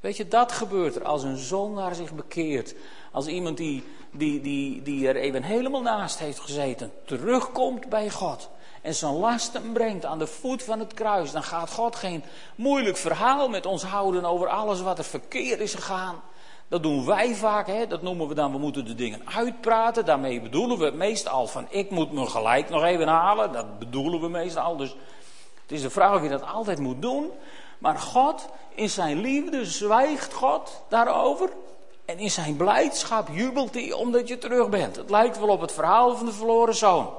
Weet 0.01 0.17
je, 0.17 0.27
dat 0.27 0.51
gebeurt 0.51 0.95
er 0.95 1.03
als 1.03 1.23
een 1.23 1.37
zondaar 1.37 1.95
zich 1.95 2.13
bekeert. 2.13 2.75
Als 3.11 3.27
iemand 3.27 3.57
die, 3.57 3.83
die, 4.11 4.41
die, 4.41 4.81
die 4.81 5.07
er 5.07 5.15
even 5.15 5.43
helemaal 5.43 5.81
naast 5.81 6.19
heeft 6.19 6.39
gezeten, 6.39 6.91
terugkomt 7.05 7.89
bij 7.89 8.09
God. 8.09 8.49
En 8.81 8.95
zijn 8.95 9.13
lasten 9.13 9.71
brengt 9.71 10.05
aan 10.05 10.19
de 10.19 10.27
voet 10.27 10.63
van 10.63 10.79
het 10.79 10.93
kruis. 10.93 11.31
Dan 11.31 11.43
gaat 11.43 11.71
God 11.71 11.95
geen 11.95 12.23
moeilijk 12.55 12.97
verhaal 12.97 13.49
met 13.49 13.65
ons 13.65 13.83
houden 13.83 14.25
over 14.25 14.47
alles 14.47 14.81
wat 14.81 14.97
er 14.97 15.03
verkeerd 15.03 15.59
is 15.59 15.73
gegaan. 15.73 16.21
Dat 16.67 16.83
doen 16.83 17.05
wij 17.05 17.35
vaak, 17.35 17.67
hè? 17.67 17.87
dat 17.87 18.01
noemen 18.01 18.27
we 18.27 18.33
dan, 18.33 18.51
we 18.51 18.57
moeten 18.57 18.85
de 18.85 18.95
dingen 18.95 19.21
uitpraten. 19.25 20.05
Daarmee 20.05 20.41
bedoelen 20.41 20.77
we 20.77 20.91
meestal 20.91 21.47
van, 21.47 21.67
ik 21.69 21.89
moet 21.89 22.11
me 22.11 22.25
gelijk 22.25 22.69
nog 22.69 22.83
even 22.83 23.07
halen. 23.07 23.51
Dat 23.51 23.79
bedoelen 23.79 24.21
we 24.21 24.29
meestal. 24.29 24.77
Dus 24.77 24.95
het 25.61 25.71
is 25.71 25.81
de 25.81 25.89
vraag 25.89 26.15
of 26.15 26.23
je 26.23 26.29
dat 26.29 26.45
altijd 26.45 26.79
moet 26.79 27.01
doen. 27.01 27.29
Maar 27.81 27.97
God, 27.97 28.47
in 28.75 28.89
zijn 28.89 29.19
liefde, 29.21 29.65
zwijgt 29.65 30.33
God 30.33 30.81
daarover. 30.87 31.49
En 32.05 32.17
in 32.17 32.31
zijn 32.31 32.55
blijdschap 32.55 33.27
jubelt 33.31 33.73
hij 33.73 33.91
omdat 33.91 34.27
je 34.27 34.37
terug 34.37 34.69
bent. 34.69 34.95
Het 34.95 35.09
lijkt 35.09 35.39
wel 35.39 35.49
op 35.49 35.61
het 35.61 35.71
verhaal 35.71 36.15
van 36.15 36.25
de 36.25 36.31
verloren 36.31 36.75
zoon. 36.75 37.09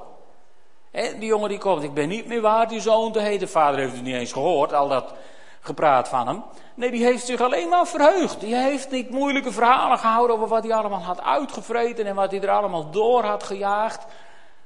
die 0.91 1.25
jongen 1.25 1.49
die 1.49 1.57
komt, 1.57 1.83
ik 1.83 1.93
ben 1.93 2.07
niet 2.07 2.27
meer 2.27 2.41
waard 2.41 2.69
die 2.69 2.79
zoon 2.79 3.11
te 3.11 3.19
heten. 3.19 3.39
De 3.39 3.47
vader 3.47 3.79
heeft 3.79 3.93
het 3.93 4.03
niet 4.03 4.15
eens 4.15 4.31
gehoord, 4.31 4.73
al 4.73 4.87
dat 4.87 5.13
gepraat 5.61 6.07
van 6.07 6.27
hem. 6.27 6.43
Nee, 6.75 6.91
die 6.91 7.03
heeft 7.03 7.25
zich 7.25 7.41
alleen 7.41 7.69
maar 7.69 7.87
verheugd. 7.87 8.39
Die 8.39 8.55
heeft 8.55 8.91
niet 8.91 9.09
moeilijke 9.09 9.51
verhalen 9.51 9.99
gehouden 9.99 10.35
over 10.35 10.47
wat 10.47 10.63
hij 10.63 10.73
allemaal 10.73 11.01
had 11.01 11.21
uitgevreten 11.21 12.05
en 12.05 12.15
wat 12.15 12.31
hij 12.31 12.41
er 12.41 12.49
allemaal 12.49 12.91
door 12.91 13.23
had 13.23 13.43
gejaagd. 13.43 14.05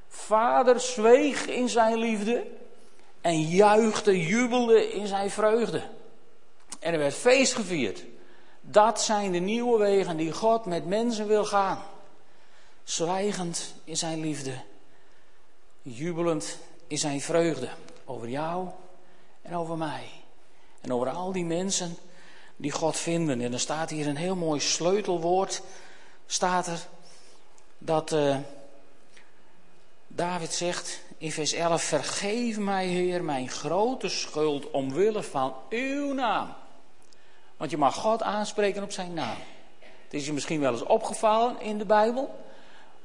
Vader 0.07 0.79
zweeg 0.79 1.47
in 1.47 1.69
zijn 1.69 1.97
liefde 1.97 2.43
en 3.27 3.41
juichte, 3.41 4.25
jubelde 4.25 4.91
in 4.91 5.07
zijn 5.07 5.29
vreugde. 5.29 5.83
En 6.79 6.93
er 6.93 6.99
werd 6.99 7.13
feest 7.13 7.53
gevierd. 7.53 8.03
Dat 8.61 9.01
zijn 9.01 9.31
de 9.31 9.39
nieuwe 9.39 9.77
wegen 9.77 10.17
die 10.17 10.31
God 10.31 10.65
met 10.65 10.85
mensen 10.85 11.27
wil 11.27 11.45
gaan. 11.45 11.83
Zwijgend 12.83 13.73
in 13.83 13.97
zijn 13.97 14.19
liefde, 14.19 14.53
jubelend 15.81 16.57
in 16.87 16.97
zijn 16.97 17.21
vreugde. 17.21 17.69
Over 18.05 18.29
jou 18.29 18.67
en 19.41 19.55
over 19.55 19.77
mij. 19.77 20.09
En 20.81 20.93
over 20.93 21.09
al 21.09 21.31
die 21.31 21.45
mensen 21.45 21.97
die 22.55 22.71
God 22.71 22.97
vinden. 22.97 23.41
En 23.41 23.53
er 23.53 23.59
staat 23.59 23.89
hier 23.89 24.07
een 24.07 24.17
heel 24.17 24.35
mooi 24.35 24.59
sleutelwoord. 24.59 25.61
Staat 26.25 26.67
er 26.67 26.87
dat 27.77 28.11
uh, 28.11 28.37
David 30.17 30.53
zegt 30.53 31.01
in 31.17 31.31
vers 31.31 31.53
11: 31.53 31.83
Vergeef 31.83 32.57
mij, 32.57 32.85
Heer, 32.85 33.23
mijn 33.23 33.49
grote 33.49 34.09
schuld 34.09 34.71
omwille 34.71 35.23
van 35.23 35.55
uw 35.69 36.13
naam. 36.13 36.53
Want 37.57 37.71
je 37.71 37.77
mag 37.77 37.95
God 37.95 38.23
aanspreken 38.23 38.83
op 38.83 38.91
zijn 38.91 39.13
naam. 39.13 39.37
Het 39.79 40.13
is 40.13 40.25
je 40.25 40.33
misschien 40.33 40.59
wel 40.59 40.71
eens 40.71 40.83
opgevallen 40.83 41.61
in 41.61 41.77
de 41.77 41.85
Bijbel. 41.85 42.43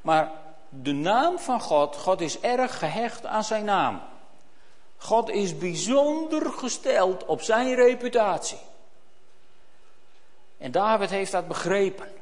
Maar 0.01 0.31
de 0.69 0.93
naam 0.93 1.39
van 1.39 1.61
God, 1.61 1.97
God 1.97 2.21
is 2.21 2.41
erg 2.41 2.79
gehecht 2.79 3.27
aan 3.27 3.45
zijn 3.45 3.65
naam. 3.65 4.01
God 4.97 5.31
is 5.31 5.59
bijzonder 5.59 6.53
gesteld 6.53 7.25
op 7.25 7.43
zijn 7.43 7.75
reputatie. 7.75 8.61
En 10.59 10.71
David 10.71 11.11
heeft 11.11 11.33
dat 11.33 11.49
begrepen. 11.49 12.22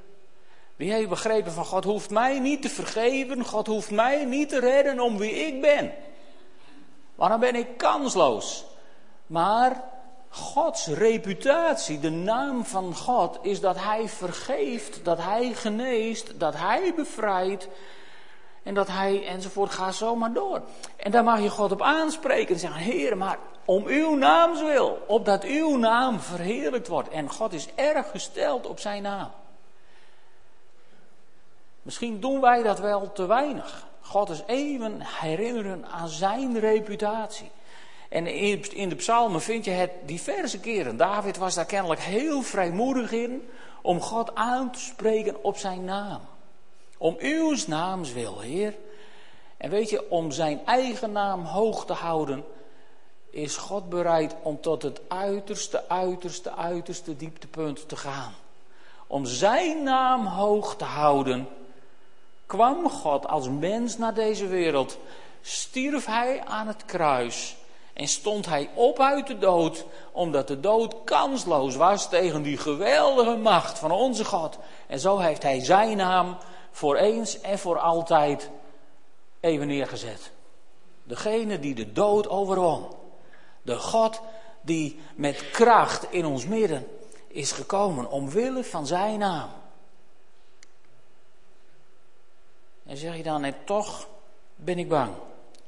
Die 0.81 0.93
heeft 0.93 1.09
begrepen 1.09 1.53
van 1.53 1.65
God 1.65 1.85
hoeft 1.85 2.11
mij 2.11 2.39
niet 2.39 2.63
te 2.63 2.69
vergeven, 2.69 3.45
God 3.45 3.67
hoeft 3.67 3.91
mij 3.91 4.25
niet 4.25 4.49
te 4.49 4.61
redden 4.61 5.01
om 5.01 5.19
wie 5.19 5.33
ik 5.47 5.61
ben. 5.61 5.93
Dan 7.17 7.41
ben 7.41 7.55
ik 7.55 7.77
kansloos. 7.77 8.65
Maar 9.27 9.85
Gods 10.29 10.87
reputatie, 10.87 12.01
de 12.01 12.11
naam 12.11 12.65
van 12.65 12.95
God, 12.95 13.39
is 13.43 13.61
dat 13.61 13.77
Hij 13.77 14.09
vergeeft, 14.09 15.05
dat 15.05 15.19
Hij 15.19 15.53
geneest, 15.55 16.41
dat 16.41 16.55
Hij 16.57 16.93
bevrijdt. 16.97 17.69
En 18.63 18.75
dat 18.75 18.89
Hij 18.89 19.27
enzovoort, 19.27 19.71
ga 19.71 19.93
zo 19.93 20.17
maar 20.17 20.33
door. 20.33 20.63
En 20.97 21.11
daar 21.11 21.25
mag 21.25 21.41
je 21.41 21.51
God 21.51 21.73
op 21.73 21.83
aanspreken 21.83 22.55
en 22.55 22.61
zeggen, 22.61 22.81
Heer, 22.81 23.17
maar 23.17 23.39
om 23.65 23.87
uw 23.87 24.15
naams 24.15 24.63
wil, 24.63 24.99
opdat 25.07 25.45
uw 25.45 25.77
naam 25.77 26.21
verheerlijkt 26.21 26.89
wordt. 26.89 27.09
En 27.09 27.31
God 27.31 27.53
is 27.53 27.69
erg 27.75 28.11
gesteld 28.11 28.67
op 28.67 28.79
zijn 28.79 29.03
naam. 29.03 29.31
Misschien 31.83 32.21
doen 32.21 32.41
wij 32.41 32.63
dat 32.63 32.79
wel 32.79 33.13
te 33.13 33.27
weinig. 33.27 33.87
God 34.01 34.31
is 34.31 34.43
even 34.47 35.01
herinneren 35.01 35.87
aan 35.87 36.09
zijn 36.09 36.59
reputatie. 36.59 37.51
En 38.09 38.27
in 38.73 38.89
de 38.89 38.95
psalmen 38.95 39.41
vind 39.41 39.65
je 39.65 39.71
het 39.71 39.91
diverse 40.05 40.61
keren. 40.61 40.97
David 40.97 41.37
was 41.37 41.55
daar 41.55 41.65
kennelijk 41.65 42.01
heel 42.01 42.43
vrijmoedig 42.43 43.13
in 43.13 43.49
om 43.83 44.01
God 44.01 44.35
aan 44.35 44.71
te 44.71 44.79
spreken 44.79 45.45
op 45.45 45.57
zijn 45.57 45.85
naam. 45.85 46.21
Om 46.99 47.17
uw 47.19 47.57
naams 47.67 48.13
wil, 48.13 48.41
Heer. 48.41 48.77
En 49.57 49.71
weet 49.71 49.91
je, 49.91 50.11
om 50.11 50.31
zijn 50.31 50.61
eigen 50.67 51.13
naam 51.13 51.45
hoog 51.45 51.87
te 51.87 51.93
houden, 51.93 52.45
is 53.31 53.57
God 53.57 53.89
bereid 53.89 54.35
om 54.43 54.61
tot 54.61 54.83
het 54.83 55.01
uiterste, 55.09 55.89
uiterste, 55.89 56.57
uiterste 56.57 57.17
dieptepunt 57.17 57.89
te 57.89 57.97
gaan. 57.97 58.33
Om 59.07 59.27
zijn 59.27 59.83
naam 59.83 60.27
hoog 60.27 60.77
te 60.77 60.85
houden, 60.85 61.49
kwam 62.51 62.91
God 62.91 63.27
als 63.27 63.49
mens 63.49 63.99
naar 63.99 64.15
deze 64.15 64.47
wereld, 64.47 64.99
stierf 65.41 66.07
hij 66.07 66.45
aan 66.45 66.67
het 66.67 66.85
kruis 66.85 67.57
en 67.93 68.09
stond 68.09 68.47
hij 68.47 68.71
op 68.75 69.01
uit 69.01 69.27
de 69.27 69.39
dood, 69.39 69.85
omdat 70.13 70.49
de 70.49 70.61
dood 70.61 70.95
kansloos 71.05 71.77
was 71.77 72.09
tegen 72.09 72.43
die 72.43 72.57
geweldige 72.57 73.37
macht 73.37 73.79
van 73.79 73.91
onze 73.91 74.25
God. 74.25 74.59
En 74.87 74.99
zo 74.99 75.19
heeft 75.19 75.43
hij 75.43 75.61
zijn 75.61 75.97
naam 75.97 76.37
voor 76.71 76.97
eens 76.97 77.41
en 77.41 77.59
voor 77.59 77.79
altijd 77.79 78.51
even 79.41 79.67
neergezet. 79.67 80.31
Degene 81.03 81.59
die 81.59 81.75
de 81.75 81.93
dood 81.93 82.29
overwon. 82.29 82.87
De 83.63 83.77
God 83.77 84.21
die 84.63 85.01
met 85.15 85.51
kracht 85.51 86.07
in 86.13 86.27
ons 86.27 86.47
midden 86.47 86.87
is 87.29 87.53
gekomen 87.53 88.11
omwille 88.11 88.65
van 88.65 88.87
zijn 88.87 89.19
naam. 89.19 89.60
En 92.91 92.97
zeg 92.97 93.17
je 93.17 93.23
dan, 93.23 93.45
en 93.45 93.55
toch 93.65 94.09
ben 94.57 94.79
ik 94.79 94.89
bang. 94.89 95.15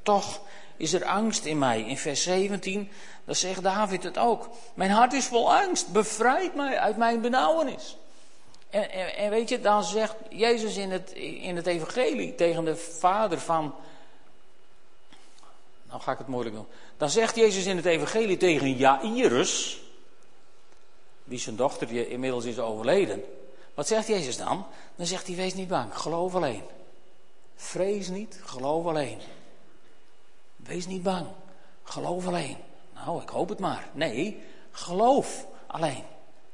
Toch 0.03 0.41
is 0.77 0.93
er 0.93 1.05
angst 1.05 1.45
in 1.45 1.59
mij. 1.59 1.83
In 1.83 1.99
vers 1.99 2.23
17, 2.23 2.91
dan 3.25 3.35
zegt 3.35 3.63
David 3.63 4.03
het 4.03 4.19
ook. 4.19 4.49
Mijn 4.75 4.91
hart 4.91 5.13
is 5.13 5.27
vol 5.27 5.55
angst. 5.55 5.93
Bevrijd 5.93 6.55
mij 6.55 6.79
uit 6.79 6.97
mijn 6.97 7.21
benauwenis. 7.21 7.97
En, 8.71 9.17
en, 9.17 9.31
weet 9.31 9.49
je, 9.49 9.61
dan 9.61 9.85
zegt 9.85 10.15
Jezus 10.31 10.77
in 10.77 10.91
het, 10.91 11.13
in 11.13 11.57
het 11.57 11.67
evangelie 11.67 12.35
tegen 12.35 12.65
de 12.65 12.77
vader 12.77 13.41
van... 13.41 13.75
Nou 15.89 16.01
ga 16.01 16.13
ik 16.13 16.19
het 16.19 16.27
moeilijk 16.27 16.55
doen. 16.55 16.67
Dan 16.97 17.11
zegt 17.11 17.37
Jezus 17.37 17.67
in 17.67 17.77
het 17.77 17.87
evangelie 17.87 18.37
tegen 18.37 18.77
Jairus, 18.77 19.83
die 21.25 21.39
zijn 21.39 21.57
dochter 21.57 22.11
inmiddels 22.11 22.45
is 22.45 22.59
overleden. 22.59 23.25
Wat 23.75 23.87
zegt 23.87 24.07
Jezus 24.07 24.37
dan? 24.37 24.67
Dan 24.97 25.07
zegt 25.07 25.27
hij, 25.27 25.37
wees 25.37 25.55
niet 25.55 25.69
bang, 25.69 25.99
geloof 25.99 26.35
alleen. 26.35 26.63
Vrees 27.63 28.09
niet, 28.09 28.41
geloof 28.45 28.87
alleen. 28.87 29.19
Wees 30.57 30.87
niet 30.87 31.03
bang, 31.03 31.27
geloof 31.83 32.27
alleen. 32.27 32.57
Nou, 32.95 33.23
ik 33.23 33.29
hoop 33.29 33.49
het 33.49 33.59
maar. 33.59 33.89
Nee, 33.93 34.43
geloof 34.71 35.47
alleen. 35.67 36.05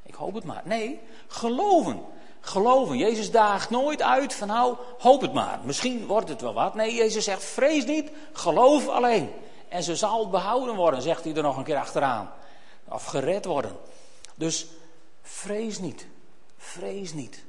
Ik 0.03 0.15
hoop 0.15 0.35
het 0.35 0.45
maar. 0.45 0.63
Nee, 0.65 1.01
geloven. 1.27 2.05
Geloven. 2.41 2.97
Jezus 2.97 3.31
daagt 3.31 3.71
nooit 3.71 4.03
uit 4.03 4.35
van 4.35 4.49
nou, 4.49 4.77
hoop 4.99 5.21
het 5.21 5.33
maar. 5.33 5.61
Misschien 5.65 6.07
wordt 6.07 6.29
het 6.29 6.41
wel 6.41 6.55
wat. 6.55 6.75
Nee, 6.75 6.95
Jezus 6.95 7.25
zegt, 7.25 7.45
vrees 7.45 7.85
niet, 7.85 8.11
geloof 8.33 8.89
alleen. 8.89 9.31
En 9.69 9.83
ze 9.83 9.97
zal 9.97 10.29
behouden 10.29 10.75
worden, 10.75 11.03
zegt 11.03 11.25
hij 11.25 11.35
er 11.35 11.43
nog 11.43 11.57
een 11.57 11.65
keer 11.65 11.77
achteraan. 11.77 12.33
Of 12.89 13.05
gered 13.05 13.45
worden. 13.45 13.77
Dus 14.35 14.67
vrees 15.23 15.79
niet. 15.79 16.07
Vrees 16.57 17.13
niet. 17.13 17.47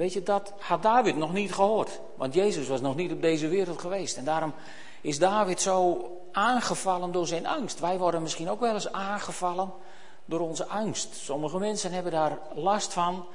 Weet 0.00 0.12
je, 0.12 0.22
dat 0.22 0.52
had 0.58 0.82
David 0.82 1.16
nog 1.16 1.32
niet 1.32 1.52
gehoord. 1.52 2.00
Want 2.14 2.34
Jezus 2.34 2.68
was 2.68 2.80
nog 2.80 2.96
niet 2.96 3.12
op 3.12 3.22
deze 3.22 3.48
wereld 3.48 3.80
geweest. 3.80 4.16
En 4.16 4.24
daarom 4.24 4.54
is 5.00 5.18
David 5.18 5.60
zo 5.60 6.10
aangevallen 6.32 7.12
door 7.12 7.26
zijn 7.26 7.46
angst. 7.46 7.80
Wij 7.80 7.98
worden 7.98 8.22
misschien 8.22 8.50
ook 8.50 8.60
wel 8.60 8.74
eens 8.74 8.92
aangevallen 8.92 9.72
door 10.24 10.40
onze 10.40 10.66
angst. 10.66 11.14
Sommige 11.14 11.58
mensen 11.58 11.92
hebben 11.92 12.12
daar 12.12 12.38
last 12.54 12.92
van. 12.92 13.26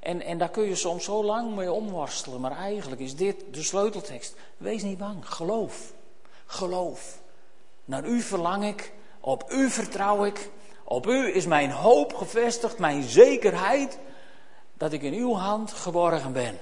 En, 0.00 0.22
en 0.22 0.38
daar 0.38 0.48
kun 0.48 0.64
je 0.64 0.74
soms 0.74 1.04
zo 1.04 1.24
lang 1.24 1.54
mee 1.54 1.72
omworstelen. 1.72 2.40
Maar 2.40 2.56
eigenlijk 2.56 3.00
is 3.00 3.16
dit 3.16 3.44
de 3.50 3.62
sleuteltekst. 3.62 4.34
Wees 4.56 4.82
niet 4.82 4.98
bang. 4.98 5.28
Geloof. 5.28 5.92
Geloof. 6.46 7.20
Naar 7.84 8.04
u 8.04 8.20
verlang 8.20 8.64
ik, 8.64 8.92
op 9.20 9.50
u 9.50 9.70
vertrouw 9.70 10.24
ik, 10.24 10.50
op 10.84 11.06
u 11.06 11.34
is 11.34 11.46
mijn 11.46 11.70
hoop 11.70 12.14
gevestigd, 12.14 12.78
mijn 12.78 13.02
zekerheid 13.02 13.98
dat 14.74 14.92
ik 14.92 15.02
in 15.02 15.14
uw 15.14 15.34
hand 15.34 15.72
geborgen 15.72 16.32
ben. 16.32 16.58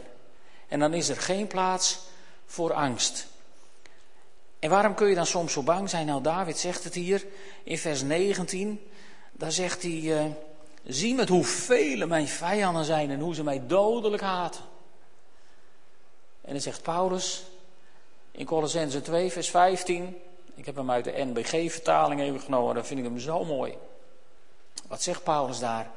En 0.69 0.79
dan 0.79 0.95
is 0.95 1.09
er 1.09 1.17
geen 1.17 1.47
plaats 1.47 1.99
voor 2.47 2.73
angst. 2.73 3.27
En 4.59 4.71
waarom 4.71 4.95
kun 4.95 5.09
je 5.09 5.15
dan 5.15 5.27
soms 5.27 5.53
zo 5.53 5.63
bang 5.63 5.91
zijn? 5.91 6.07
Nou, 6.07 6.23
David 6.23 6.59
zegt 6.59 6.85
het 6.85 6.95
hier 6.95 7.27
in 7.63 7.79
vers 7.79 8.03
19. 8.03 8.81
Daar 9.33 9.53
zegt 9.53 9.83
hij: 9.83 9.91
uh, 9.91 10.25
Zie 10.85 11.15
met 11.15 11.29
hoeveel 11.29 12.07
mijn 12.07 12.29
vijanden 12.29 12.85
zijn 12.85 13.11
en 13.11 13.21
hoe 13.21 13.35
ze 13.35 13.45
mij 13.45 13.67
dodelijk 13.67 14.23
haten. 14.23 14.63
En 16.41 16.53
dan 16.53 16.61
zegt 16.61 16.83
Paulus 16.83 17.45
in 18.31 18.47
Colossense 18.47 19.03
2, 19.03 19.33
vers 19.33 19.51
15. 19.51 20.17
Ik 20.55 20.67
heb 20.67 20.77
hem 20.77 20.91
uit 20.91 21.05
de 21.05 21.25
NBG-vertaling 21.25 22.21
even 22.21 22.41
genomen, 22.41 22.75
dan 22.75 22.85
vind 22.85 22.99
ik 22.99 23.05
hem 23.05 23.19
zo 23.19 23.45
mooi. 23.45 23.77
Wat 24.89 25.03
zegt 25.03 25.23
Paulus 25.23 25.59
daar? 25.59 25.91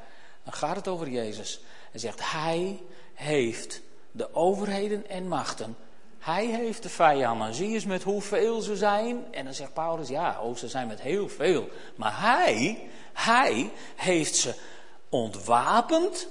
Dan 0.44 0.54
gaat 0.54 0.76
het 0.76 0.88
over 0.88 1.10
Jezus. 1.10 1.60
Hij 1.96 2.04
zegt, 2.04 2.32
Hij 2.32 2.82
heeft 3.14 3.82
de 4.12 4.36
overheden 4.36 5.10
en 5.10 5.28
machten, 5.28 5.78
Hij 6.20 6.46
heeft 6.46 6.84
de 6.84 6.90
vijanden. 6.90 7.54
Zie 7.54 7.74
eens 7.74 7.86
met 7.86 8.04
hoeveel 8.04 8.62
ze 8.62 8.76
zijn. 8.76 9.26
En 9.32 9.46
dan 9.46 9.54
zegt 9.54 9.74
Paulus, 9.74 10.08
ja, 10.08 10.54
ze 10.56 10.68
zijn 10.68 10.88
met 10.88 11.02
heel 11.02 11.30
veel. 11.30 11.70
Maar 11.96 12.20
hij, 12.20 12.88
hij 13.14 13.72
heeft 13.96 14.36
ze 14.36 14.54
ontwapend. 15.10 16.28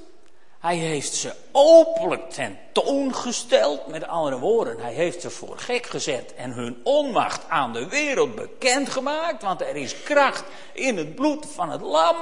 Hij 0.59 0.77
heeft 0.77 1.15
ze 1.15 1.35
openlijk 1.53 2.31
tentoongesteld. 2.31 3.87
Met 3.87 4.07
andere 4.07 4.39
woorden, 4.39 4.79
hij 4.81 4.95
heeft 4.95 5.21
ze 5.21 5.31
voor 5.31 5.59
gek 5.59 5.87
gezet 5.87 6.35
en 6.35 6.53
hun 6.53 6.81
onmacht 6.83 7.49
aan 7.49 7.73
de 7.73 7.89
wereld 7.89 8.35
bekendgemaakt. 8.35 9.43
Want 9.43 9.61
er 9.61 9.77
is 9.77 10.03
kracht 10.03 10.45
in 10.73 10.97
het 10.97 11.15
bloed 11.15 11.47
van 11.47 11.71
het 11.71 11.81
lam. 11.81 12.17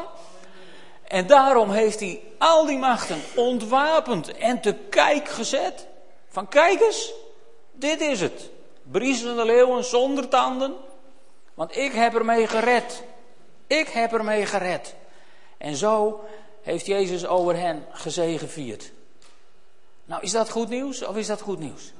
En 1.12 1.26
daarom 1.26 1.70
heeft 1.70 2.00
hij 2.00 2.22
al 2.38 2.66
die 2.66 2.78
machten 2.78 3.20
ontwapend 3.34 4.36
en 4.36 4.60
te 4.60 4.74
kijk 4.90 5.28
gezet. 5.28 5.86
Van 6.28 6.48
kijk 6.48 6.80
eens, 6.80 7.12
dit 7.72 8.00
is 8.00 8.20
het. 8.20 8.50
Briesende 8.82 9.44
leeuwen 9.44 9.84
zonder 9.84 10.28
tanden. 10.28 10.74
Want 11.54 11.76
ik 11.76 11.92
heb 11.92 12.14
ermee 12.14 12.46
gered. 12.46 13.02
Ik 13.66 13.88
heb 13.88 14.12
ermee 14.12 14.46
gered. 14.46 14.94
En 15.58 15.76
zo 15.76 16.24
heeft 16.62 16.86
Jezus 16.86 17.26
over 17.26 17.56
hen 17.56 17.86
gezegevierd. 17.90 18.92
Nou, 20.04 20.22
is 20.22 20.32
dat 20.32 20.50
goed 20.50 20.68
nieuws 20.68 21.04
of 21.04 21.16
is 21.16 21.26
dat 21.26 21.40
goed 21.40 21.58
nieuws? 21.58 21.92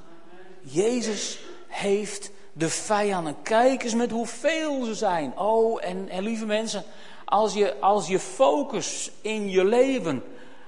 Jezus 0.61 1.39
heeft 1.67 2.31
de 2.53 2.69
vijanden. 2.69 3.35
Kijk 3.43 3.83
eens 3.83 3.95
met 3.95 4.11
hoeveel 4.11 4.83
ze 4.83 4.95
zijn. 4.95 5.37
Oh, 5.37 5.85
en, 5.85 6.09
en 6.09 6.23
lieve 6.23 6.45
mensen, 6.45 6.83
als 7.25 7.53
je, 7.53 7.79
als 7.79 8.07
je 8.07 8.19
focus 8.19 9.11
in 9.21 9.49
je 9.49 9.65
leven, 9.65 10.23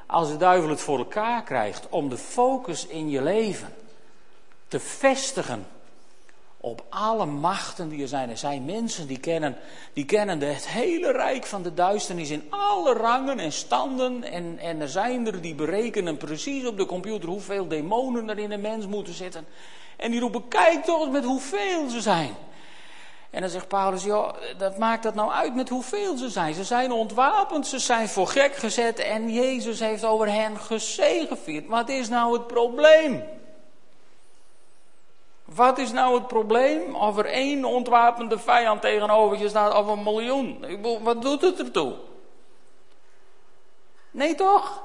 als 0.06 0.30
de 0.30 0.38
duivel 0.38 0.70
het 0.70 0.82
voor 0.82 0.98
elkaar 0.98 1.44
krijgt 1.44 1.90
om 1.90 2.10
de 2.10 2.18
focus 2.18 2.88
in 2.88 3.10
je 3.10 3.22
leven 3.22 3.74
te 4.68 4.80
vestigen 4.80 5.66
op 6.66 6.84
alle 6.90 7.26
machten 7.26 7.90
die 7.90 8.02
er 8.02 8.08
zijn. 8.08 8.30
Er 8.30 8.38
zijn 8.38 8.66
mensen 8.66 9.08
die 9.08 9.20
kennen, 9.20 9.58
die 9.94 10.06
kennen 10.06 10.40
het 10.40 10.68
hele 10.68 11.12
rijk 11.12 11.46
van 11.46 11.64
de 11.64 11.74
duisternis 11.74 12.30
in 12.30 12.44
alle 12.50 12.94
rangen 12.94 13.40
en 13.40 13.52
standen. 13.52 14.24
En, 14.24 14.58
en 14.60 14.82
er 14.82 14.90
zijn 14.90 15.28
er 15.28 15.42
die 15.42 15.56
berekenen 15.56 16.18
precies 16.18 16.66
op 16.66 16.78
de 16.78 16.86
computer 16.86 17.30
hoeveel 17.30 17.68
demonen 17.68 18.30
er 18.30 18.38
in 18.38 18.52
een 18.52 18.62
mens 18.62 18.88
moeten 18.88 19.14
zitten. 19.14 19.46
En 19.98 20.12
die 20.12 20.20
roepen, 20.20 20.48
kijk 20.48 20.84
toch 20.84 21.02
eens 21.02 21.12
met 21.12 21.24
hoeveel 21.24 21.90
ze 21.90 22.02
zijn. 22.02 22.36
En 23.36 23.42
dan 23.42 23.50
zegt 23.50 23.68
Paulus, 23.68 24.04
joh, 24.04 24.34
dat 24.58 24.78
maakt 24.78 25.04
dat 25.04 25.14
nou 25.14 25.32
uit 25.32 25.56
met 25.56 25.70
hoeveel 25.70 26.18
ze 26.18 26.30
zijn. 26.30 26.54
Ze 26.54 26.64
zijn 26.64 26.92
ontwapend, 26.92 27.68
ze 27.68 27.80
zijn 27.80 28.10
voor 28.10 28.28
gek 28.28 28.56
gezet 28.56 29.00
en 29.00 29.30
Jezus 29.30 29.80
heeft 29.80 30.06
over 30.06 30.32
hen 30.32 30.58
gezegevierd. 30.60 31.68
Wat 31.68 31.90
is 31.90 32.10
nou 32.10 32.34
het 32.34 32.48
probleem? 32.48 33.24
Wat 35.46 35.78
is 35.78 35.92
nou 35.92 36.14
het 36.16 36.28
probleem 36.28 36.96
of 36.96 37.18
er 37.18 37.26
één 37.26 37.66
ontwapende 37.66 38.40
vijand 38.40 38.82
tegenover 38.82 39.38
je 39.38 39.50
staat 39.50 39.74
of 39.74 39.88
een 39.88 40.04
miljoen? 40.04 40.66
Wat 41.04 41.22
doet 41.22 41.42
het 41.42 41.60
ertoe? 41.60 41.94
Nee 44.12 44.36
toch? 44.36 44.84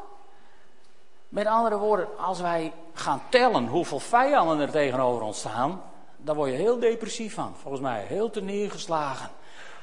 Met 1.29 1.47
andere 1.47 1.77
woorden, 1.77 2.09
als 2.19 2.41
wij 2.41 2.73
gaan 2.93 3.23
tellen 3.29 3.67
hoeveel 3.67 4.01
vijanden 4.01 4.61
er 4.61 4.71
tegenover 4.71 5.23
ons 5.23 5.39
staan, 5.39 5.83
dan 6.23 6.37
word 6.37 6.51
je 6.51 6.57
heel 6.57 6.79
depressief 6.79 7.35
van. 7.35 7.55
Volgens 7.61 7.83
mij 7.83 8.05
heel 8.09 8.31
te 8.31 8.43
neergeslagen. 8.43 9.31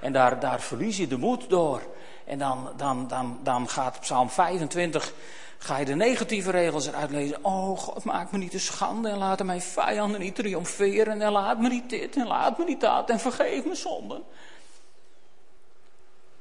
En 0.02 0.14
daar, 0.14 0.40
daar 0.40 0.62
verlies 0.62 0.98
je 0.98 1.08
de 1.08 1.18
moed 1.18 1.50
door. 1.50 1.82
En 2.26 2.40
dan, 2.40 2.70
dan, 2.76 3.08
dan, 3.08 3.40
dan 3.44 3.70
gaat 3.70 4.00
Psalm 4.00 4.30
25 4.30 5.14
Ga 5.58 5.78
je 5.78 5.86
de 5.86 5.96
negatieve 5.96 6.52
regels 6.52 6.88
eruit 6.88 7.12
lezen. 7.12 7.46
Oh, 7.46 7.78
God, 7.78 8.04
maak 8.04 8.32
me 8.32 8.38
niet 8.38 8.52
te 8.52 8.60
schande 8.60 9.10
en 9.10 9.18
laat 9.18 9.44
mijn 9.44 9.62
vijanden 9.62 10.20
niet 10.20 10.36
triomferen. 10.36 11.22
En 11.22 11.32
laat 11.32 11.60
me 11.60 11.70
niet 11.70 11.90
dit 11.90 12.16
en 12.16 12.28
laat 12.28 12.58
me 12.58 12.64
niet 12.64 12.82
dat 12.82 13.10
en 13.10 13.20
vergeef 13.20 13.66
me 13.66 13.76
zonden. 13.76 14.24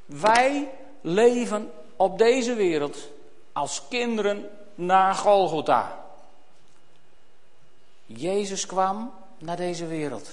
Wij 0.04 0.68
leven 1.00 1.72
op 1.96 2.18
deze 2.18 2.54
wereld 2.54 3.08
als 3.52 3.82
kinderen 3.88 4.48
naar 4.74 5.14
Golgotha. 5.14 6.04
Jezus 8.06 8.66
kwam 8.66 9.12
naar 9.38 9.56
deze 9.56 9.86
wereld. 9.86 10.28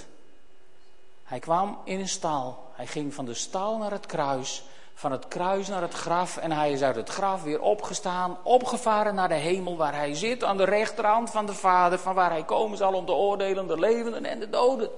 Hij 1.23 1.39
kwam 1.39 1.77
in 1.83 1.99
een 1.99 2.07
stal. 2.07 2.71
Hij 2.73 2.87
ging 2.87 3.13
van 3.13 3.25
de 3.25 3.33
stal 3.33 3.77
naar 3.77 3.91
het 3.91 4.05
kruis 4.05 4.63
van 4.93 5.11
het 5.11 5.27
kruis 5.27 5.67
naar 5.67 5.81
het 5.81 5.93
graf 5.93 6.37
en 6.37 6.51
hij 6.51 6.71
is 6.71 6.81
uit 6.81 6.95
het 6.95 7.09
graf 7.09 7.43
weer 7.43 7.61
opgestaan, 7.61 8.37
opgevaren 8.43 9.15
naar 9.15 9.27
de 9.27 9.33
hemel 9.33 9.77
waar 9.77 9.95
hij 9.95 10.15
zit 10.15 10.43
aan 10.43 10.57
de 10.57 10.63
rechterhand 10.63 11.29
van 11.29 11.45
de 11.45 11.53
Vader, 11.53 11.99
van 11.99 12.13
waar 12.13 12.29
hij 12.29 12.43
komen 12.43 12.77
zal 12.77 12.93
om 12.93 13.05
te 13.05 13.11
oordelen 13.11 13.67
de 13.67 13.79
levenden 13.79 14.25
en 14.25 14.39
de 14.39 14.49
doden. 14.49 14.89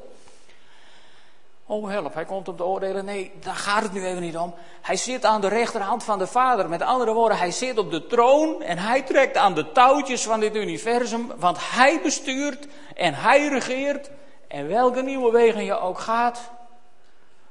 Oh 1.68 1.90
help, 1.90 2.14
hij 2.14 2.26
komt 2.26 2.48
om 2.48 2.56
te 2.56 2.64
oordelen. 2.64 3.06
Nee, 3.06 3.32
daar 3.40 3.56
gaat 3.56 3.84
het 3.84 3.92
nu 3.92 4.06
even 4.06 4.22
niet 4.22 4.38
om. 4.38 4.54
Hij 4.82 4.96
zit 4.96 5.26
aan 5.26 5.42
de 5.42 5.48
rechterhand 5.48 6.04
van 6.04 6.20
de 6.20 6.28
Vader. 6.28 6.70
Met 6.70 6.82
andere 6.82 7.14
woorden, 7.14 7.38
hij 7.38 7.52
zit 7.52 7.78
op 7.78 7.92
de 7.92 8.08
troon 8.08 8.62
en 8.62 8.78
hij 8.78 9.02
trekt 9.02 9.38
aan 9.38 9.54
de 9.54 9.72
touwtjes 9.72 10.24
van 10.24 10.40
dit 10.40 10.56
universum, 10.56 11.32
want 11.38 11.58
hij 11.60 12.02
bestuurt 12.02 12.68
en 12.96 13.14
hij 13.14 13.48
regeert. 13.48 14.10
En 14.48 14.68
welke 14.68 15.02
nieuwe 15.02 15.32
wegen 15.32 15.64
je 15.64 15.80
ook 15.80 16.00
gaat, 16.00 16.52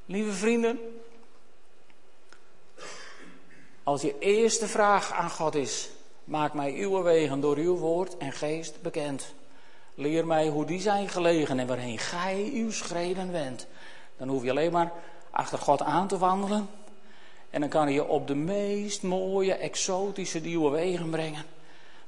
lieve 0.07 0.33
vrienden, 0.33 0.79
als 3.83 4.03
je 4.03 4.19
eerste 4.19 4.67
vraag 4.67 5.13
aan 5.13 5.31
God 5.31 5.55
is, 5.55 5.89
maak 6.25 6.55
mij 6.55 6.73
uw 6.73 7.03
wegen 7.03 7.41
door 7.41 7.57
uw 7.57 7.77
woord 7.77 8.17
en 8.17 8.33
geest 8.33 8.83
bekend. 8.83 9.35
Leer 9.95 10.27
mij 10.27 10.49
hoe 10.49 10.65
die 10.65 10.81
zijn 10.81 11.09
gelegen 11.09 11.59
en 11.59 11.67
waarheen 11.67 11.99
gij 11.99 12.51
uw 12.53 12.71
schreden 12.71 13.33
wendt. 13.33 13.67
Dan 14.17 14.29
hoef 14.29 14.43
je 14.43 14.51
alleen 14.51 14.73
maar 14.73 14.93
achter 15.31 15.59
God 15.59 15.83
aan 15.83 16.09
te 16.09 16.19
wandelen. 16.19 16.69
En 17.51 17.61
dan 17.61 17.69
kan 17.69 17.83
hij 17.83 17.93
je 17.93 18.09
op 18.09 18.27
de 18.27 18.35
meest 18.35 19.03
mooie, 19.03 19.55
exotische 19.55 20.41
nieuwe 20.41 20.71
wegen 20.71 21.11
brengen. 21.11 21.45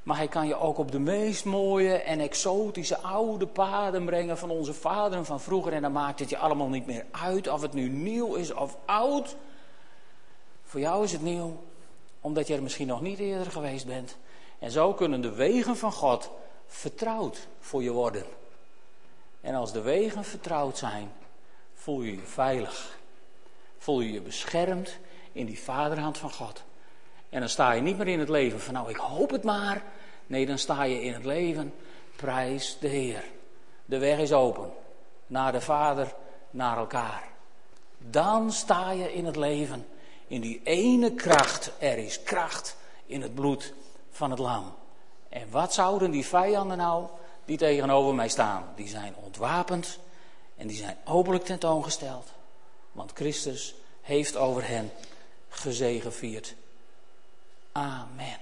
Maar 0.02 0.16
hij 0.16 0.28
kan 0.28 0.46
je 0.46 0.58
ook 0.58 0.78
op 0.78 0.92
de 0.92 0.98
meest 0.98 1.44
mooie 1.44 1.94
en 1.94 2.20
exotische 2.20 2.98
oude 2.98 3.46
paden 3.46 4.04
brengen 4.04 4.38
van 4.38 4.50
onze 4.50 4.74
vaderen 4.74 5.24
van 5.24 5.40
vroeger. 5.40 5.72
En 5.72 5.82
dan 5.82 5.92
maakt 5.92 6.18
het 6.18 6.30
je 6.30 6.38
allemaal 6.38 6.68
niet 6.68 6.86
meer 6.86 7.04
uit 7.10 7.48
of 7.48 7.62
het 7.62 7.72
nu 7.72 7.88
nieuw 7.88 8.34
is 8.34 8.52
of 8.52 8.76
oud. 8.84 9.36
Voor 10.64 10.80
jou 10.80 11.04
is 11.04 11.12
het 11.12 11.22
nieuw, 11.22 11.62
omdat 12.20 12.46
je 12.46 12.54
er 12.54 12.62
misschien 12.62 12.86
nog 12.86 13.00
niet 13.00 13.18
eerder 13.18 13.50
geweest 13.50 13.86
bent. 13.86 14.16
En 14.58 14.70
zo 14.70 14.92
kunnen 14.94 15.20
de 15.20 15.32
wegen 15.32 15.76
van 15.76 15.92
God 15.92 16.30
vertrouwd 16.66 17.48
voor 17.60 17.82
je 17.82 17.90
worden. 17.90 18.24
En 19.40 19.54
als 19.54 19.72
de 19.72 19.80
wegen 19.80 20.24
vertrouwd 20.24 20.78
zijn, 20.78 21.12
voel 21.86 22.02
je 22.02 22.16
je 22.16 22.26
veilig. 22.26 22.98
Voel 23.78 24.00
je 24.00 24.12
je 24.12 24.20
beschermd 24.20 24.98
in 25.32 25.46
die 25.46 25.58
vaderhand 25.58 26.18
van 26.18 26.32
God. 26.32 26.62
En 27.28 27.40
dan 27.40 27.48
sta 27.48 27.72
je 27.72 27.80
niet 27.80 27.98
meer 27.98 28.08
in 28.08 28.18
het 28.18 28.28
leven 28.28 28.60
van 28.60 28.74
nou 28.74 28.90
ik 28.90 28.96
hoop 28.96 29.30
het 29.30 29.42
maar. 29.44 29.82
Nee, 30.26 30.46
dan 30.46 30.58
sta 30.58 30.82
je 30.82 31.02
in 31.02 31.12
het 31.12 31.24
leven, 31.24 31.74
prijs 32.16 32.76
de 32.80 32.88
Heer. 32.88 33.24
De 33.84 33.98
weg 33.98 34.18
is 34.18 34.32
open, 34.32 34.70
naar 35.26 35.52
de 35.52 35.60
Vader, 35.60 36.14
naar 36.50 36.76
elkaar. 36.76 37.28
Dan 37.98 38.52
sta 38.52 38.90
je 38.90 39.12
in 39.12 39.24
het 39.24 39.36
leven 39.36 39.86
in 40.26 40.40
die 40.40 40.60
ene 40.64 41.14
kracht. 41.14 41.72
Er 41.78 41.98
is 41.98 42.22
kracht 42.22 42.76
in 43.06 43.22
het 43.22 43.34
bloed 43.34 43.74
van 44.10 44.30
het 44.30 44.38
lam. 44.38 44.74
En 45.28 45.50
wat 45.50 45.74
zouden 45.74 46.10
die 46.10 46.26
vijanden 46.26 46.76
nou 46.76 47.06
die 47.44 47.56
tegenover 47.56 48.14
mij 48.14 48.28
staan? 48.28 48.72
Die 48.74 48.88
zijn 48.88 49.14
ontwapend 49.24 49.98
en 50.56 50.66
die 50.66 50.76
zijn 50.76 50.96
openlijk 51.04 51.44
tentoongesteld. 51.44 52.28
Want 52.92 53.12
Christus 53.14 53.74
heeft 54.02 54.36
over 54.36 54.68
hen 54.68 54.90
gezegevierd. 55.48 56.54
Amen. 57.72 58.38